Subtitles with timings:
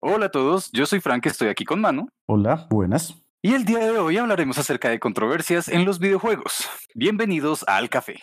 [0.00, 2.08] Hola a todos, yo soy Frank, estoy aquí con Manu.
[2.26, 3.20] Hola, buenas.
[3.42, 6.68] Y el día de hoy hablaremos acerca de controversias en los videojuegos.
[6.94, 8.20] Bienvenidos al café.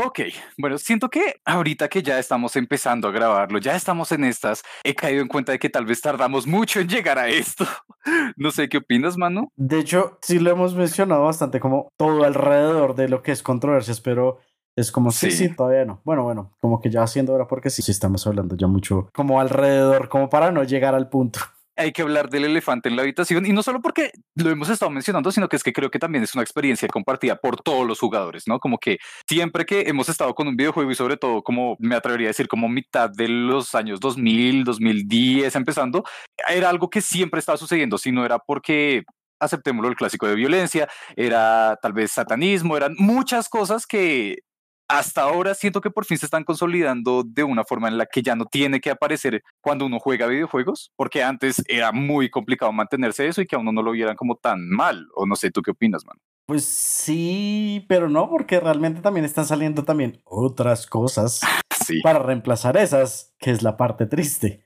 [0.00, 0.20] Ok,
[0.58, 4.94] bueno, siento que ahorita que ya estamos empezando a grabarlo, ya estamos en estas, he
[4.94, 7.66] caído en cuenta de que tal vez tardamos mucho en llegar a esto.
[8.36, 9.52] No sé qué opinas, Manu.
[9.56, 14.00] De hecho, sí lo hemos mencionado bastante como todo alrededor de lo que es controversias,
[14.00, 14.38] pero
[14.78, 16.00] es como, sí, sí, todavía no.
[16.04, 19.40] Bueno, bueno, como que ya haciendo ahora porque sí, sí estamos hablando ya mucho como
[19.40, 21.40] alrededor, como para no llegar al punto
[21.78, 24.90] hay que hablar del elefante en la habitación y no solo porque lo hemos estado
[24.90, 28.00] mencionando, sino que es que creo que también es una experiencia compartida por todos los
[28.00, 28.58] jugadores, ¿no?
[28.58, 28.98] Como que
[29.28, 32.48] siempre que hemos estado con un videojuego y sobre todo como me atrevería a decir
[32.48, 36.02] como mitad de los años 2000, 2010 empezando,
[36.48, 39.04] era algo que siempre estaba sucediendo, si no era porque
[39.40, 44.38] aceptémoslo, el clásico de violencia, era tal vez satanismo, eran muchas cosas que
[44.88, 48.22] hasta ahora siento que por fin se están consolidando de una forma en la que
[48.22, 53.26] ya no tiene que aparecer cuando uno juega videojuegos, porque antes era muy complicado mantenerse
[53.26, 55.62] eso y que a uno no lo vieran como tan mal, o no sé, ¿tú
[55.62, 56.16] qué opinas, man?
[56.46, 61.40] Pues sí, pero no, porque realmente también están saliendo también otras cosas
[62.02, 64.64] para reemplazar esas, que es la parte triste.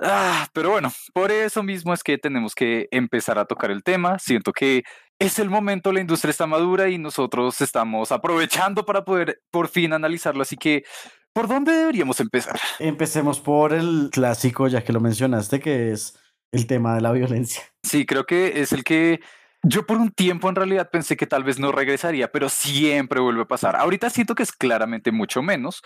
[0.00, 4.18] Ah, pero bueno, por eso mismo es que tenemos que empezar a tocar el tema.
[4.18, 4.84] Siento que
[5.18, 9.92] es el momento, la industria está madura y nosotros estamos aprovechando para poder por fin
[9.92, 10.42] analizarlo.
[10.42, 10.84] Así que,
[11.32, 12.58] ¿por dónde deberíamos empezar?
[12.78, 16.18] Empecemos por el clásico, ya que lo mencionaste, que es
[16.52, 17.62] el tema de la violencia.
[17.82, 19.20] Sí, creo que es el que
[19.62, 23.42] yo por un tiempo en realidad pensé que tal vez no regresaría, pero siempre vuelve
[23.42, 23.74] a pasar.
[23.76, 25.82] Ahorita siento que es claramente mucho menos,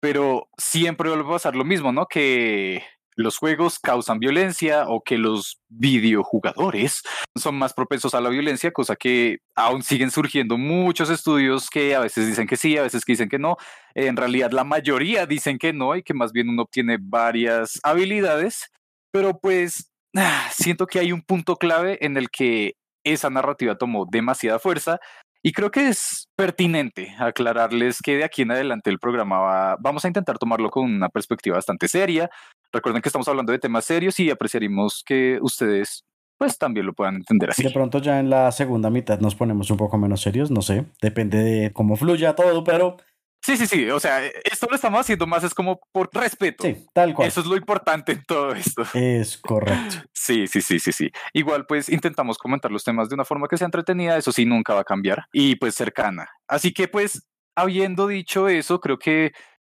[0.00, 2.06] pero siempre vuelve a pasar lo mismo, ¿no?
[2.06, 2.82] Que
[3.20, 7.02] los juegos causan violencia o que los videojugadores
[7.36, 12.00] son más propensos a la violencia, cosa que aún siguen surgiendo muchos estudios que a
[12.00, 13.56] veces dicen que sí, a veces que dicen que no.
[13.94, 18.70] En realidad la mayoría dicen que no y que más bien uno obtiene varias habilidades,
[19.12, 19.90] pero pues
[20.52, 25.00] siento que hay un punto clave en el que esa narrativa tomó demasiada fuerza
[25.42, 30.04] y creo que es pertinente aclararles que de aquí en adelante el programa va, vamos
[30.04, 32.30] a intentar tomarlo con una perspectiva bastante seria.
[32.72, 36.04] Recuerden que estamos hablando de temas serios y apreciaríamos que ustedes
[36.38, 37.62] pues también lo puedan entender así.
[37.62, 40.86] De pronto ya en la segunda mitad nos ponemos un poco menos serios, no sé,
[41.02, 42.96] depende de cómo fluya todo, pero
[43.42, 43.88] Sí, sí, sí.
[43.88, 46.64] O sea, esto lo estamos haciendo más es como por respeto.
[46.64, 47.28] Sí, tal cual.
[47.28, 48.82] Eso es lo importante en todo esto.
[48.94, 49.96] Es correcto.
[50.12, 51.10] Sí, sí, sí, sí, sí.
[51.32, 54.18] Igual, pues intentamos comentar los temas de una forma que sea entretenida.
[54.18, 56.28] Eso sí, nunca va a cambiar y pues cercana.
[56.46, 57.26] Así que, pues,
[57.56, 59.32] habiendo dicho eso, creo que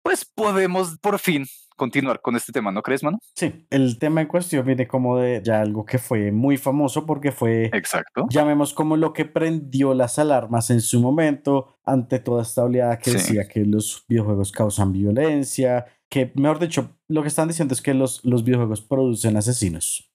[0.04, 1.46] pues podemos por fin
[1.82, 3.18] continuar con este tema, ¿no crees, mano?
[3.34, 7.32] Sí, el tema en cuestión viene como de ya algo que fue muy famoso porque
[7.32, 12.64] fue, exacto, llamemos como lo que prendió las alarmas en su momento ante toda esta
[12.64, 17.74] oleada que decía que los videojuegos causan violencia, que mejor dicho, lo que están diciendo
[17.74, 20.08] es que los, los videojuegos producen asesinos.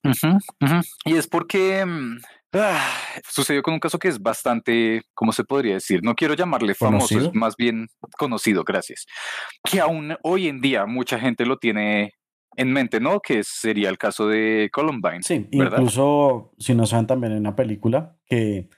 [1.04, 2.19] Y es porque mm,
[2.58, 2.80] Ah,
[3.28, 6.02] sucedió con un caso que es bastante, ¿cómo se podría decir?
[6.02, 9.06] No quiero llamarle famoso, es más bien conocido, gracias.
[9.62, 12.12] Que aún hoy en día mucha gente lo tiene
[12.56, 13.20] en mente, ¿no?
[13.20, 15.22] Que sería el caso de Columbine.
[15.22, 18.68] Sí, incluso si no saben también en una película que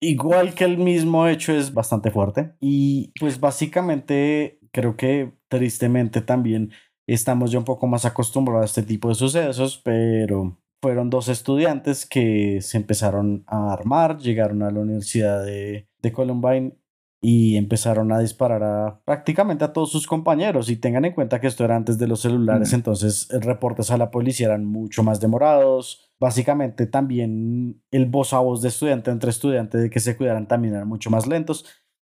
[0.00, 6.72] igual que el mismo hecho es bastante fuerte y pues básicamente creo que tristemente también
[7.06, 12.06] estamos ya un poco más acostumbrados a este tipo de sucesos, pero fueron dos estudiantes
[12.06, 16.76] que se empezaron a armar, llegaron a la Universidad de, de Columbine
[17.20, 20.68] y empezaron a disparar a prácticamente a todos sus compañeros.
[20.70, 23.96] Y tengan en cuenta que esto era antes de los celulares, entonces entonces reportes a
[23.96, 26.12] la policía eran mucho más demorados.
[26.20, 30.74] Básicamente también el voz a voz de estudiante entre estudiantes de que se cuidaran también
[30.74, 31.64] eran mucho más lentos.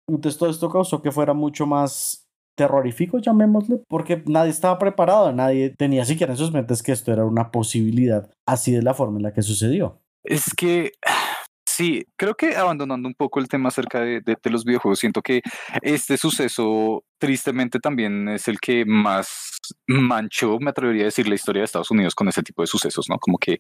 [0.08, 2.27] Entonces todo esto causó que fuera mucho más
[2.58, 7.24] terrorífico, llamémosle, porque nadie estaba preparado, nadie tenía siquiera en sus mentes que esto era
[7.24, 10.02] una posibilidad, así de la forma en la que sucedió.
[10.24, 10.92] Es que
[11.66, 15.42] sí, creo que abandonando un poco el tema acerca de, los videojuegos, siento que
[15.82, 21.62] este suceso tristemente también es el que más manchó, me atrevería a decir, la historia
[21.62, 23.20] de Estados Unidos con ese tipo de sucesos, ¿no?
[23.20, 23.60] Como que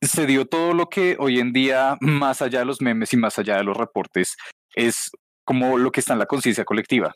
[0.00, 3.38] se dio todo lo que hoy en día, más allá de los memes y más
[3.38, 4.36] allá de los reportes,
[4.74, 5.10] es
[5.44, 7.12] como lo que está en la conciencia colectiva.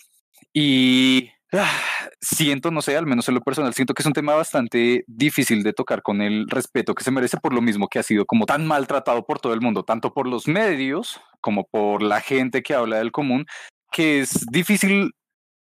[0.59, 1.71] Y ah,
[2.19, 5.63] siento, no sé, al menos en lo personal, siento que es un tema bastante difícil
[5.63, 8.47] de tocar con el respeto que se merece por lo mismo que ha sido como
[8.47, 12.73] tan maltratado por todo el mundo, tanto por los medios como por la gente que
[12.73, 13.45] habla del común,
[13.93, 15.13] que es difícil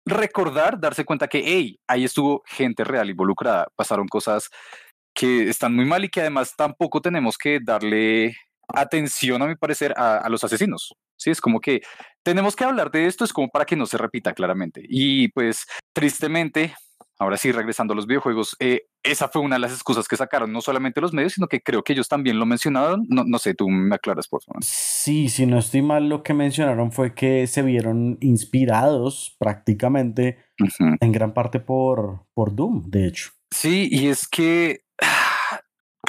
[0.06, 4.48] recordar, darse cuenta que, hey, ahí estuvo gente real involucrada, pasaron cosas
[5.12, 8.34] que están muy mal y que además tampoco tenemos que darle
[8.68, 10.94] atención, a mi parecer, a, a los asesinos.
[11.18, 11.82] Sí, es como que
[12.26, 14.82] tenemos que hablar de esto, es como para que no se repita claramente.
[14.88, 16.74] Y pues tristemente,
[17.20, 20.52] ahora sí, regresando a los videojuegos, eh, esa fue una de las excusas que sacaron,
[20.52, 23.06] no solamente los medios, sino que creo que ellos también lo mencionaron.
[23.08, 24.64] No, no sé, tú me aclaras, por favor.
[24.64, 30.46] Sí, si no estoy mal, lo que mencionaron fue que se vieron inspirados prácticamente
[31.00, 33.30] en gran parte por, por Doom, de hecho.
[33.52, 34.80] Sí, y es que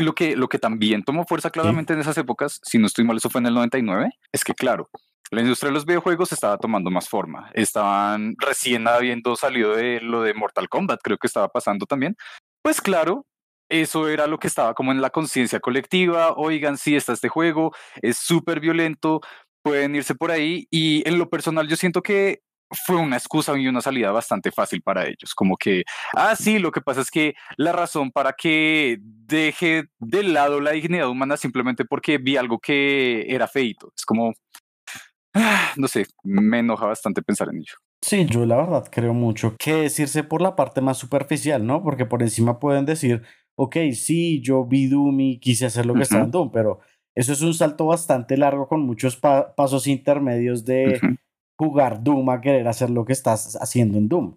[0.02, 3.18] lo que, lo que también tomó fuerza claramente en esas épocas, si no estoy mal,
[3.18, 4.90] eso fue en el 99, es que claro,
[5.32, 7.50] la industria de los videojuegos estaba tomando más forma.
[7.54, 12.16] Estaban recién habiendo salido de lo de Mortal Kombat, creo que estaba pasando también.
[12.62, 13.26] Pues claro,
[13.70, 16.34] eso era lo que estaba como en la conciencia colectiva.
[16.36, 19.22] Oigan, sí, está este juego, es súper violento,
[19.62, 20.68] pueden irse por ahí.
[20.72, 22.42] Y en lo personal yo siento que
[22.86, 25.34] fue una excusa y una salida bastante fácil para ellos.
[25.36, 25.84] Como que,
[26.16, 30.72] ah, sí, lo que pasa es que la razón para que deje de lado la
[30.72, 33.92] dignidad humana simplemente porque vi algo que era feito.
[33.96, 34.34] Es como,
[35.78, 37.76] no sé, me enoja bastante pensar en ello.
[38.02, 41.84] Sí, yo la verdad creo mucho que decirse por la parte más superficial, ¿no?
[41.84, 43.24] Porque por encima pueden decir,
[43.56, 46.80] ok, sí, yo vi Doom y quise hacer lo que estaba en Doom, pero
[47.16, 51.00] eso es un salto bastante largo con muchos pasos intermedios de
[51.58, 54.36] jugar Doom a querer hacer lo que estás haciendo en Doom.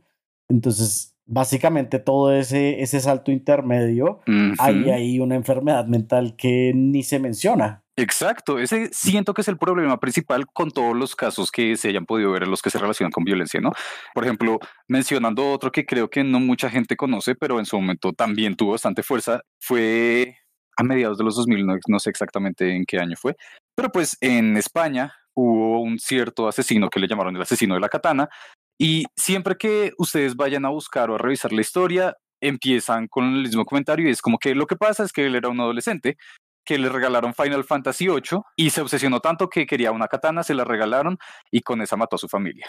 [0.49, 4.21] Entonces, básicamente todo ese, ese salto intermedio,
[4.59, 7.85] hay ahí una enfermedad mental que ni se menciona.
[8.01, 12.07] Exacto, ese siento que es el problema principal con todos los casos que se hayan
[12.07, 13.73] podido ver en los que se relacionan con violencia, ¿no?
[14.15, 14.59] Por ejemplo,
[14.89, 18.71] mencionando otro que creo que no mucha gente conoce, pero en su momento también tuvo
[18.73, 20.39] bastante fuerza, fue
[20.79, 23.37] a mediados de los 2000, no, sé exactamente en qué año fue,
[23.75, 27.91] pero pues en España hubo un cierto asesino que le llamaron el asesino de la
[27.91, 28.31] katana,
[28.79, 33.43] y siempre que ustedes vayan a buscar o a revisar la historia, empiezan con el
[33.43, 36.17] mismo comentario y es como que lo que pasa es que él era un adolescente
[36.65, 40.55] que le regalaron Final Fantasy VIII y se obsesionó tanto que quería una katana, se
[40.55, 41.19] la regalaron
[41.51, 42.69] y con esa mató a su familia.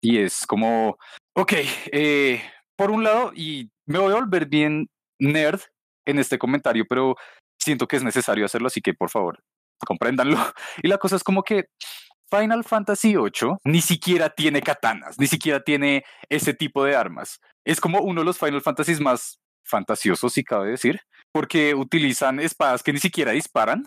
[0.00, 0.98] Y es como,
[1.34, 1.52] ok,
[1.92, 2.42] eh,
[2.76, 5.60] por un lado, y me voy a volver bien nerd
[6.06, 7.16] en este comentario, pero
[7.58, 9.42] siento que es necesario hacerlo, así que por favor,
[9.86, 10.36] compréndanlo.
[10.82, 11.66] Y la cosa es como que
[12.30, 17.40] Final Fantasy VIII ni siquiera tiene katanas, ni siquiera tiene ese tipo de armas.
[17.64, 21.00] Es como uno de los Final Fantasies más fantasiosos, si cabe decir,
[21.34, 23.84] porque utilizan espadas que ni siquiera disparan.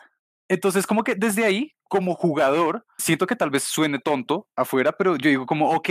[0.49, 5.15] Entonces, como que desde ahí, como jugador, siento que tal vez suene tonto afuera, pero
[5.15, 5.89] yo digo como, ok,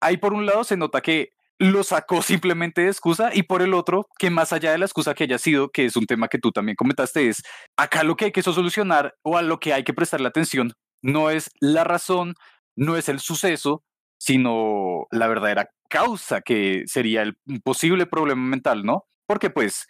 [0.00, 3.72] ahí por un lado se nota que lo sacó simplemente de excusa y por el
[3.72, 6.40] otro, que más allá de la excusa que haya sido, que es un tema que
[6.40, 7.44] tú también comentaste, es
[7.76, 10.72] acá lo que hay que solucionar o a lo que hay que prestarle atención
[11.02, 12.34] no es la razón,
[12.74, 13.84] no es el suceso,
[14.18, 19.04] sino la verdadera causa que sería el posible problema mental, ¿no?
[19.28, 19.86] Porque pues,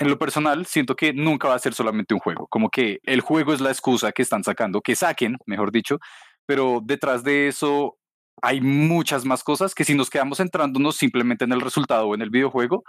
[0.00, 3.20] en lo personal, siento que nunca va a ser solamente un juego, como que el
[3.20, 5.98] juego es la excusa que están sacando, que saquen, mejor dicho,
[6.46, 7.98] pero detrás de eso
[8.40, 12.22] hay muchas más cosas que si nos quedamos centrándonos simplemente en el resultado o en
[12.22, 12.82] el videojuego,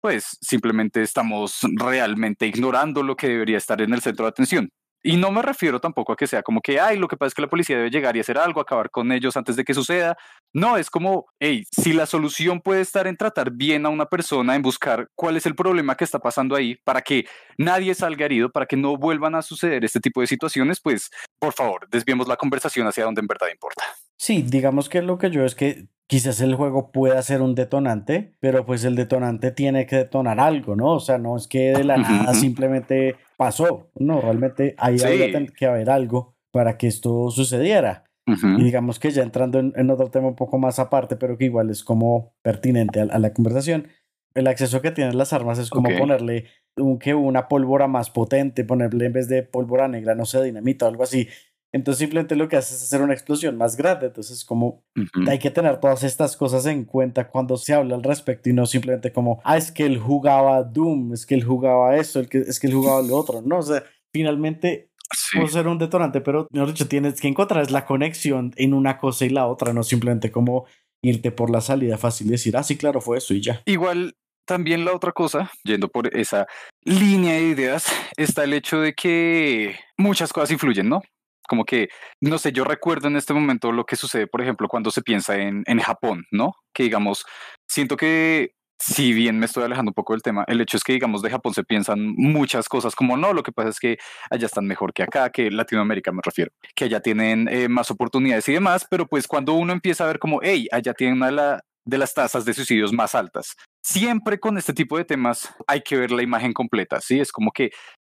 [0.00, 4.70] pues simplemente estamos realmente ignorando lo que debería estar en el centro de atención.
[5.02, 7.34] Y no me refiero tampoco a que sea como que, ay, lo que pasa es
[7.34, 10.16] que la policía debe llegar y hacer algo, acabar con ellos antes de que suceda.
[10.52, 14.56] No, es como, hey, si la solución puede estar en tratar bien a una persona,
[14.56, 18.50] en buscar cuál es el problema que está pasando ahí para que nadie salga herido,
[18.50, 22.36] para que no vuelvan a suceder este tipo de situaciones, pues por favor, desviemos la
[22.36, 23.84] conversación hacia donde en verdad importa.
[24.16, 28.34] Sí, digamos que lo que yo es que quizás el juego pueda ser un detonante,
[28.40, 30.94] pero pues el detonante tiene que detonar algo, ¿no?
[30.94, 35.66] O sea, no es que de la nada simplemente pasó, no, realmente ahí había que
[35.66, 38.04] haber algo para que esto sucediera.
[38.26, 41.70] Y digamos que ya entrando en, otro tema un poco más aparte, pero que igual
[41.70, 43.88] es como pertinente a, la conversación,
[44.34, 46.44] el acceso que tienen las armas es como ponerle
[46.76, 50.84] un, que una pólvora más potente, ponerle en vez de pólvora negra, no sé, dinamita
[50.84, 51.28] o algo así,
[51.72, 54.06] entonces simplemente lo que hace es hacer una explosión más grande.
[54.06, 54.84] Entonces como
[55.26, 58.66] hay que tener todas estas cosas en cuenta cuando se habla al respecto y no
[58.66, 62.66] simplemente como, ah, es que él jugaba Doom, es que él jugaba eso, es que
[62.66, 63.42] él jugaba lo otro.
[63.42, 64.90] No, o sea, finalmente
[65.34, 69.24] puede ser un detonante, pero mejor dicho, tienes que encontrar la conexión en una cosa
[69.24, 70.66] y la otra, no simplemente como
[71.02, 73.62] irte por la salida fácil y decir, ah, sí, claro, fue eso y ya.
[73.66, 76.46] Igual también la otra cosa, yendo por esa
[76.82, 81.02] línea de ideas, está el hecho de que muchas cosas influyen, ¿no?
[81.48, 81.88] Como que,
[82.20, 85.36] no sé, yo recuerdo en este momento lo que sucede, por ejemplo, cuando se piensa
[85.36, 86.52] en, en Japón, ¿no?
[86.72, 87.24] Que digamos,
[87.66, 90.92] siento que si bien me estoy alejando un poco del tema, el hecho es que,
[90.92, 93.98] digamos, de Japón se piensan muchas cosas como no, lo que pasa es que
[94.30, 98.48] allá están mejor que acá, que Latinoamérica me refiero, que allá tienen eh, más oportunidades
[98.48, 101.32] y demás, pero pues cuando uno empieza a ver como, hey, allá tienen una de,
[101.32, 103.56] la, de las tasas de suicidios más altas.
[103.82, 107.18] Siempre con este tipo de temas hay que ver la imagen completa, ¿sí?
[107.18, 107.70] Es como que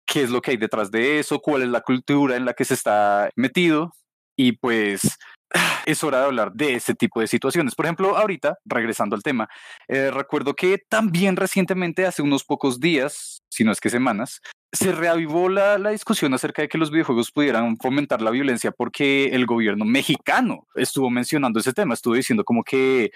[0.08, 2.64] qué es lo que hay detrás de eso, cuál es la cultura en la que
[2.64, 3.92] se está metido.
[4.36, 5.18] Y pues
[5.86, 7.74] es hora de hablar de ese tipo de situaciones.
[7.74, 9.48] Por ejemplo, ahorita, regresando al tema,
[9.86, 14.40] eh, recuerdo que también recientemente, hace unos pocos días, si no es que semanas,
[14.72, 19.28] se reavivó la, la, discusión acerca de que los videojuegos pudieran fomentar la violencia porque
[19.28, 23.10] el gobierno mexicano estuvo mencionando ese tema, estuvo diciendo como que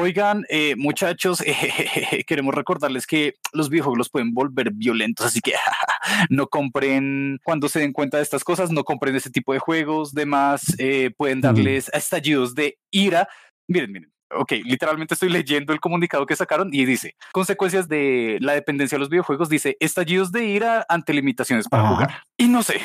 [0.00, 1.42] Oigan, eh, muchachos,
[2.28, 5.54] queremos recordarles que los videojuegos los pueden volver violentos, así que
[6.30, 10.12] no compren, cuando se den cuenta de estas cosas, no compren ese tipo de juegos,
[10.12, 13.28] demás, eh, pueden darles estallidos de ira.
[13.66, 18.54] Miren, miren, ok, literalmente estoy leyendo el comunicado que sacaron y dice, consecuencias de la
[18.54, 22.22] dependencia de los videojuegos, dice, estallidos de ira ante limitaciones para jugar.
[22.36, 22.80] Y no sé,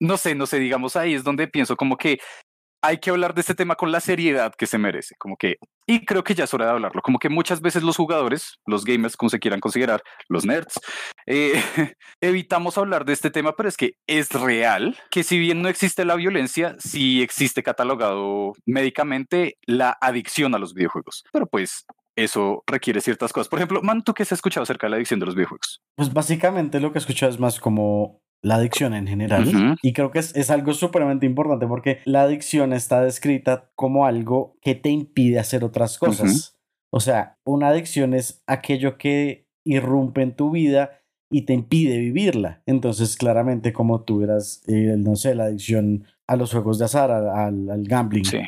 [0.00, 2.18] no sé, no sé, digamos ahí es donde pienso como que
[2.84, 6.04] hay que hablar de este tema con la seriedad que se merece, como que, y
[6.04, 9.16] creo que ya es hora de hablarlo, como que muchas veces los jugadores, los gamers,
[9.16, 10.78] como se quieran considerar, los nerds,
[11.26, 11.54] eh,
[12.20, 16.04] evitamos hablar de este tema, pero es que es real que si bien no existe
[16.04, 21.86] la violencia, sí existe catalogado médicamente la adicción a los videojuegos, pero pues
[22.16, 23.48] eso requiere ciertas cosas.
[23.48, 25.82] Por ejemplo, Man, ¿tú qué has escuchado acerca de la adicción de los videojuegos?
[25.96, 29.78] Pues básicamente lo que he escuchado es más como la adicción en general.
[29.82, 34.56] Y creo que es, es algo supremamente importante porque la adicción está descrita como algo
[34.60, 36.56] que te impide hacer otras cosas.
[36.90, 42.62] O sea, una adicción es aquello que irrumpe en tu vida y te impide vivirla.
[42.66, 47.10] Entonces, claramente, como tú eras, eh, no sé, la adicción a los juegos de azar,
[47.10, 48.26] al, al gambling.
[48.26, 48.40] Sí.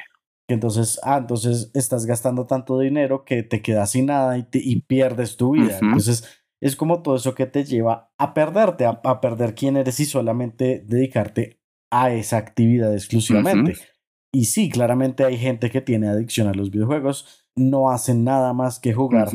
[0.49, 5.37] Entonces, ah, entonces estás gastando tanto dinero que te quedas sin nada y, y pierdes
[5.37, 5.79] tu vida.
[5.81, 10.05] Entonces, es como todo eso que te lleva a perderte, a, perder quién eres y
[10.05, 13.75] solamente dedicarte a esa actividad exclusivamente.
[14.33, 18.81] Y sí, claramente hay gente que tiene adicción a los videojuegos, no hacen nada más
[18.81, 19.31] que jugar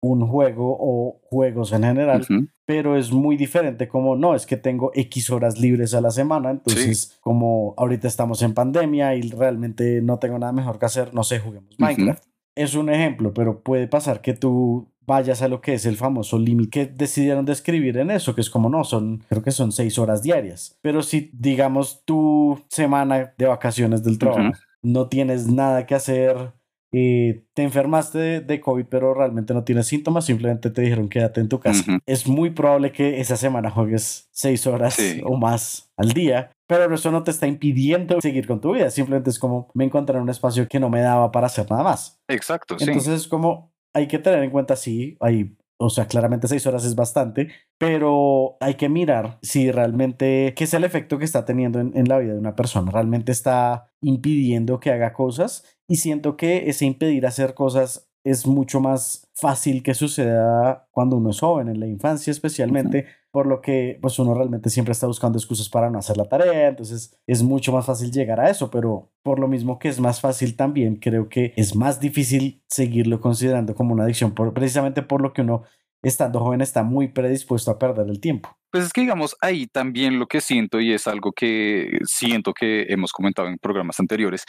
[0.00, 2.24] un juego o juegos en general,
[2.64, 6.50] pero es muy diferente como no, es que tengo X horas libres a la semana,
[6.50, 11.24] entonces como ahorita estamos en pandemia y realmente no tengo nada mejor que hacer, no
[11.24, 12.24] sé, juguemos Minecraft.
[12.56, 16.38] Es un ejemplo, pero puede pasar que tú vayas a lo que es el famoso
[16.38, 19.98] límite que decidieron describir en eso, que es como no, son, creo que son seis
[19.98, 20.78] horas diarias.
[20.82, 26.52] Pero si, digamos, tu semana de vacaciones del trabajo, no tienes nada que hacer,
[26.92, 31.48] y te enfermaste de, COVID, pero realmente no tienes síntomas, simplemente te dijeron quédate en
[31.48, 31.84] tu casa.
[32.06, 37.10] Es muy probable que esa semana juegues seis horas o más al día, pero eso
[37.10, 38.90] no te está impidiendo seguir con tu vida.
[38.90, 41.82] Simplemente es como me encontré en un espacio que no me daba para hacer nada
[41.82, 42.20] más.
[42.28, 42.76] Exacto.
[42.78, 46.84] Entonces es como hay que tener en cuenta, sí, hay, o sea, claramente seis horas
[46.84, 51.80] es bastante, pero hay que mirar si realmente, qué es el efecto que está teniendo
[51.80, 52.90] en, en la vida de una persona.
[52.90, 58.80] Realmente está impidiendo que haga cosas y siento que ese impedir hacer cosas es mucho
[58.80, 63.98] más fácil que suceda cuando uno es joven, en la infancia especialmente, por lo que
[64.02, 67.70] pues uno realmente siempre está buscando excusas para no hacer la tarea, entonces es mucho
[67.70, 71.28] más fácil llegar a eso, pero por lo mismo que es más fácil también, creo
[71.28, 75.62] que es más difícil seguirlo considerando como una adicción, precisamente por lo que uno
[76.02, 78.56] estando joven está muy predispuesto a perder el tiempo.
[78.70, 82.86] Pues es que digamos ahí también lo que siento y es algo que siento que
[82.88, 84.44] hemos comentado en programas anteriores,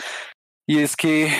[0.67, 1.31] y es que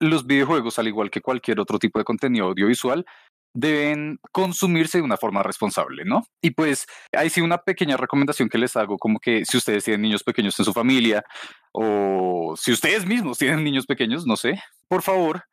[0.00, 3.04] los videojuegos, al igual que cualquier otro tipo de contenido audiovisual,
[3.52, 6.24] deben consumirse de una forma responsable, ¿no?
[6.40, 10.02] Y pues ahí sí una pequeña recomendación que les hago, como que si ustedes tienen
[10.02, 11.24] niños pequeños en su familia
[11.72, 15.44] o si ustedes mismos tienen niños pequeños, no sé, por favor,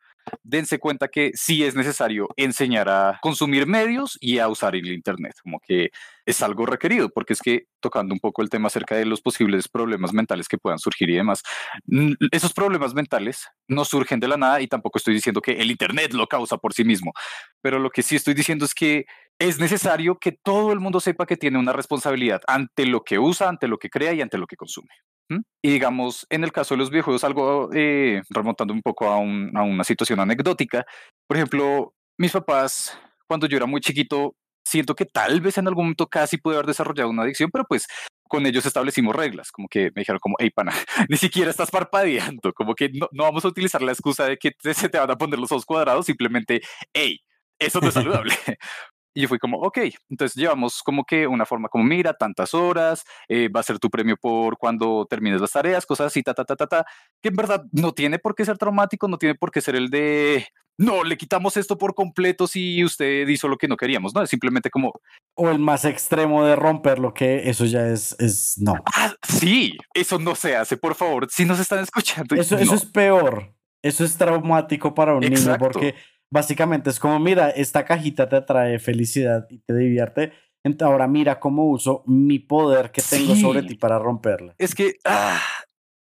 [0.42, 5.34] dense cuenta que sí es necesario enseñar a consumir medios y a usar el Internet,
[5.42, 5.90] como que
[6.26, 9.68] es algo requerido, porque es que tocando un poco el tema acerca de los posibles
[9.68, 11.42] problemas mentales que puedan surgir y demás,
[12.32, 16.12] esos problemas mentales no surgen de la nada y tampoco estoy diciendo que el Internet
[16.12, 17.12] lo causa por sí mismo,
[17.60, 19.06] pero lo que sí estoy diciendo es que
[19.38, 23.48] es necesario que todo el mundo sepa que tiene una responsabilidad ante lo que usa,
[23.48, 24.90] ante lo que crea y ante lo que consume.
[25.62, 29.84] Y digamos, en el caso de los videojuegos, algo eh, remontando un poco a, una
[29.84, 30.84] situación anecdótica,
[31.26, 35.86] por ejemplo, mis papás, cuando yo era muy chiquito, siento que tal vez en algún
[35.86, 37.86] momento casi pude haber desarrollado una adicción, pero pues
[38.28, 40.72] con ellos establecimos reglas, como que me dijeron como, hey, pana,
[41.08, 44.52] ni siquiera estás parpadeando, como que no, no, vamos a utilizar la excusa de que
[44.74, 46.60] se te van a poner los ojos cuadrados, simplemente,
[46.92, 47.20] hey,
[47.58, 48.34] eso no es saludable.
[49.18, 49.78] Y yo fui como, ok,
[50.10, 53.90] entonces llevamos como que una forma como, mira, tantas horas, eh, va a ser tu
[53.90, 56.86] premio por cuando termines las tareas, cosas así, ta, ta, ta, ta, ta,
[57.20, 59.90] que en verdad no tiene por qué ser traumático, no tiene por qué ser el
[59.90, 60.46] de,
[60.76, 64.22] no, le quitamos esto por completo si usted hizo lo que no queríamos, ¿no?
[64.22, 64.92] Es simplemente como...
[65.34, 68.74] O el más extremo de romper lo que eso ya es, es no.
[68.94, 72.36] Ah, sí, eso no se hace, por favor, si nos están escuchando.
[72.36, 75.96] Eso, eso es peor, eso es traumático para un niño porque
[76.30, 80.32] Básicamente es como, mira, esta cajita te trae felicidad y te divierte.
[80.80, 84.54] Ahora mira cómo uso mi poder que tengo sobre ti para romperla.
[84.58, 85.40] Es que, ah,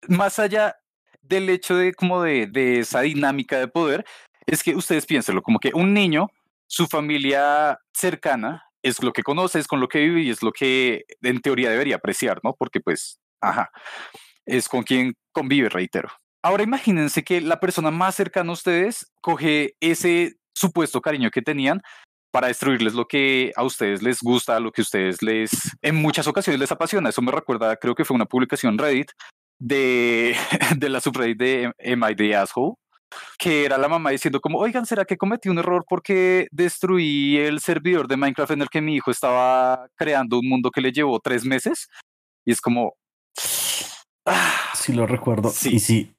[0.07, 0.76] más allá,
[1.21, 4.05] del hecho de como de, de esa dinámica de poder
[4.47, 6.29] es que ustedes piénsenlo, como que un niño,
[6.67, 10.52] su familia cercana es lo que conoce, es con lo que vive y es lo
[10.52, 12.55] que en teoría debería apreciar, ¿no?
[12.55, 13.71] Porque pues, ajá,
[14.45, 16.09] es con quien convive, reitero.
[16.44, 21.82] Ahora imagínense que la persona más cercana a ustedes coge ese supuesto cariño que tenían
[22.32, 25.50] para destruirles lo que a ustedes les gusta, lo que a ustedes les,
[25.82, 27.11] en muchas ocasiones les apasiona.
[27.11, 29.11] Eso me recuerda, creo que fue una publicación Reddit
[29.61, 30.34] de,
[30.76, 32.75] de la subreddit de Am I the Asshole,
[33.38, 37.61] que era la mamá diciendo como, oigan, ¿será que cometí un error porque destruí el
[37.61, 41.20] servidor de Minecraft en el que mi hijo estaba creando un mundo que le llevó
[41.20, 41.88] tres meses?
[42.44, 42.94] Y es como...
[44.26, 45.50] Ah, sí, lo recuerdo.
[45.50, 46.12] Sí, sí.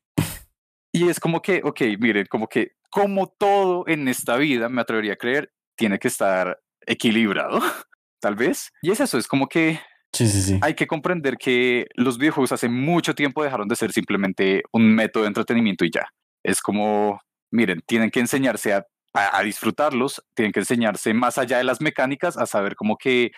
[0.94, 5.14] Y es como que, ok, miren, como que como todo en esta vida, me atrevería
[5.14, 7.60] a creer, tiene que estar equilibrado,
[8.22, 8.72] tal vez.
[8.82, 9.80] Y es eso, es como que
[10.14, 10.60] Sí, sí, sí.
[10.62, 15.24] Hay que comprender que los videojuegos hace mucho tiempo dejaron de ser simplemente un método
[15.24, 16.08] de entretenimiento y ya.
[16.44, 17.20] Es como,
[17.52, 22.38] miren, tienen que enseñarse a, a, disfrutarlos, tienen que enseñarse más allá de las mecánicas,
[22.38, 23.32] a saber como que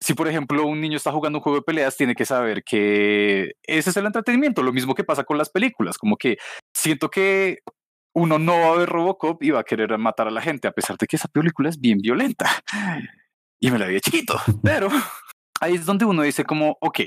[0.00, 3.52] si por ejemplo un niño está jugando un juego de peleas, tiene que saber que
[3.62, 6.36] ese es el entretenimiento, lo mismo que pasa con las películas, como que
[6.84, 7.60] siento que
[8.14, 10.72] uno no va a ver Robocop y va a querer matar a la gente, a
[10.72, 12.46] pesar de que esa película es bien violenta.
[13.60, 14.88] Y me la vi chiquito, pero
[15.60, 17.00] ahí es donde uno dice como, ok,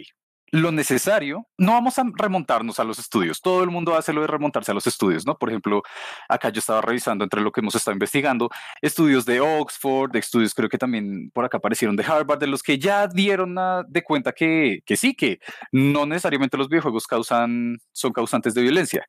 [0.51, 3.41] lo necesario, no vamos a remontarnos a los estudios.
[3.41, 5.37] Todo el mundo hace lo de remontarse a los estudios, ¿no?
[5.37, 5.83] Por ejemplo,
[6.27, 8.49] acá yo estaba revisando entre lo que hemos estado investigando,
[8.81, 12.63] estudios de Oxford, de estudios creo que también por acá aparecieron de Harvard, de los
[12.63, 13.55] que ya dieron
[13.87, 15.39] de cuenta que, que sí, que
[15.71, 19.05] no necesariamente los videojuegos causan, son causantes de violencia.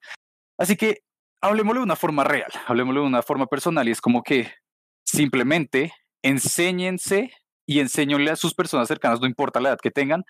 [0.58, 0.98] Así que
[1.40, 4.52] hablemoslo de una forma real, hablemoslo de una forma personal y es como que
[5.04, 7.32] simplemente enséñense
[7.66, 10.24] y enséñenle a sus personas cercanas, no importa la edad que tengan,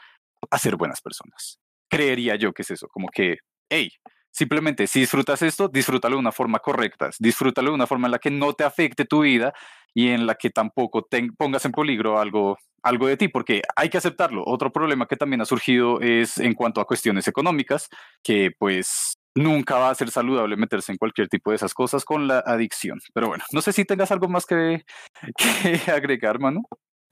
[0.51, 1.59] a ser buenas personas.
[1.89, 3.39] Creería yo que es eso, como que,
[3.71, 3.91] hey,
[4.31, 8.19] simplemente si disfrutas esto, disfrútalo de una forma correcta, disfrútalo de una forma en la
[8.19, 9.53] que no te afecte tu vida
[9.95, 13.99] y en la que tampoco pongas en peligro algo, algo de ti, porque hay que
[13.99, 14.45] aceptarlo.
[14.47, 17.89] Otro problema que también ha surgido es en cuanto a cuestiones económicas,
[18.23, 22.27] que pues nunca va a ser saludable meterse en cualquier tipo de esas cosas con
[22.27, 22.99] la adicción.
[23.15, 24.85] Pero bueno, no sé si tengas algo más que,
[25.83, 26.63] que agregar, Manu.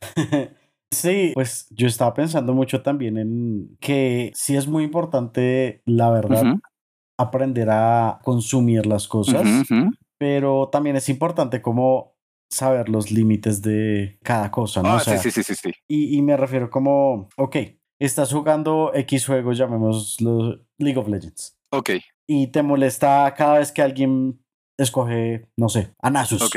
[0.93, 6.55] Sí, pues yo estaba pensando mucho también en que sí es muy importante, la verdad,
[7.19, 9.67] aprender a consumir las cosas,
[10.17, 12.15] pero también es importante como
[12.49, 14.91] saber los límites de cada cosa, ¿no?
[14.91, 15.73] Ah, sí, sí, sí, sí.
[15.89, 17.57] Y, y, me refiero como, ok,
[17.99, 21.59] estás jugando X juego, llamémoslo League of Legends.
[21.71, 21.91] Ok.
[22.27, 24.41] Y te molesta cada vez que alguien
[24.79, 26.51] escoge, no sé, a Nasus,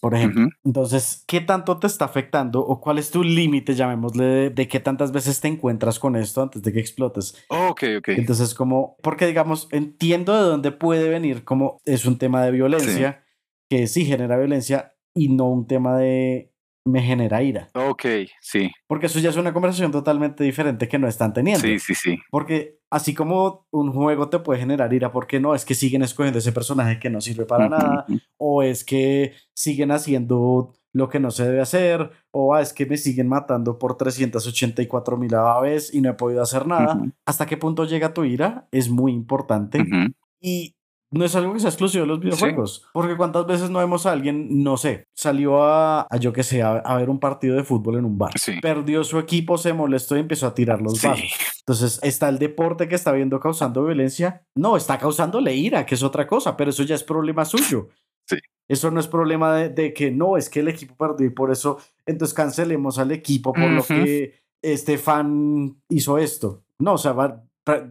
[0.00, 0.48] por ejemplo.
[0.64, 5.12] Entonces, ¿qué tanto te está afectando o cuál es tu límite, llamémosle, de, qué tantas
[5.12, 7.34] veces te encuentras con esto antes de que explotes?
[7.48, 8.08] Ok, ok.
[8.08, 13.24] Entonces, como, porque digamos, entiendo de dónde puede venir, como es un tema de violencia,
[13.68, 16.53] que sí genera violencia y no un tema de
[16.84, 17.68] me genera ira.
[17.74, 18.04] Ok,
[18.40, 18.70] sí.
[18.86, 21.66] Porque eso ya es una conversación totalmente diferente que no están teniendo.
[21.66, 22.18] Sí, sí, sí.
[22.30, 26.38] Porque así como un juego te puede generar ira, porque no es que siguen escogiendo
[26.38, 31.32] ese personaje que no sirve para nada, o es que siguen haciendo lo que no
[31.32, 36.00] se debe hacer, o ah, es que me siguen matando por 384 mil aves y
[36.00, 37.00] no he podido hacer nada.
[37.26, 38.68] ¿Hasta qué punto llega tu ira?
[38.70, 39.84] Es muy importante.
[40.40, 40.73] Y
[41.14, 42.86] no es algo que sea exclusivo de los videojuegos.
[42.92, 46.96] Porque cuántas veces no vemos a alguien, no sé, salió a, yo que sé, a,
[46.96, 48.32] ver un partido de fútbol en un bar.
[48.60, 51.24] Perdió su equipo, se molestó y empezó a tirar los vasos.
[51.60, 54.42] Entonces, ¿está el deporte que está viendo causando violencia?
[54.56, 57.90] No, está causándole ira, que es otra cosa, pero eso ya es problema suyo.
[58.28, 58.36] Sí.
[58.68, 61.78] Eso no es problema de, que no, es que el equipo perdió y por eso,
[62.06, 66.64] entonces cancelemos al equipo por lo que este fan hizo esto.
[66.80, 67.14] No, o sea,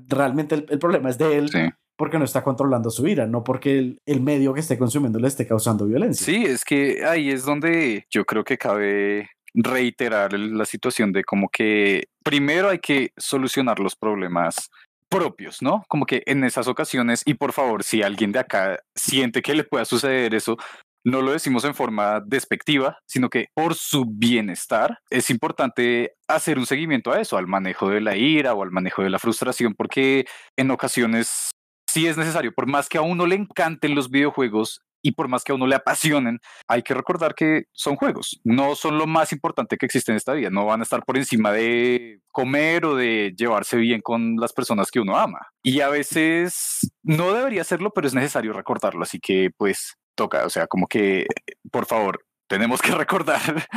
[0.07, 1.49] realmente el, el problema es de él.
[1.95, 5.47] Porque no está controlando su ira, no porque el, medio que esté consumiendo le esté
[5.47, 6.25] causando violencia.
[6.25, 11.49] Sí, es que ahí es donde yo creo que cabe reiterar la situación de como
[11.49, 14.71] que primero hay que solucionar los problemas
[15.09, 15.83] propios, ¿no?
[15.87, 19.63] Como que en esas ocasiones, y por favor, si alguien de acá siente que le
[19.63, 20.57] pueda suceder eso,
[21.05, 26.65] no lo decimos en forma despectiva, sino que por su bienestar es importante hacer un
[26.65, 30.25] seguimiento a eso, al manejo de la ira o al manejo de la frustración, porque
[30.57, 31.51] en ocasiones
[31.93, 35.43] sí es necesario, por más que a uno le encanten los videojuegos y por más
[35.43, 39.31] que a uno le apasionen, hay que recordar que son juegos, no son lo más
[39.31, 42.95] importante que existe en esta vida, no van a estar por encima de comer o
[42.95, 45.39] de llevarse bien con las personas que uno ama.
[45.61, 50.49] Y a veces no debería hacerlo, pero es necesario recordarlo, así que pues toca, o
[50.49, 51.27] sea, como que,
[51.69, 53.67] por favor, tenemos que recordar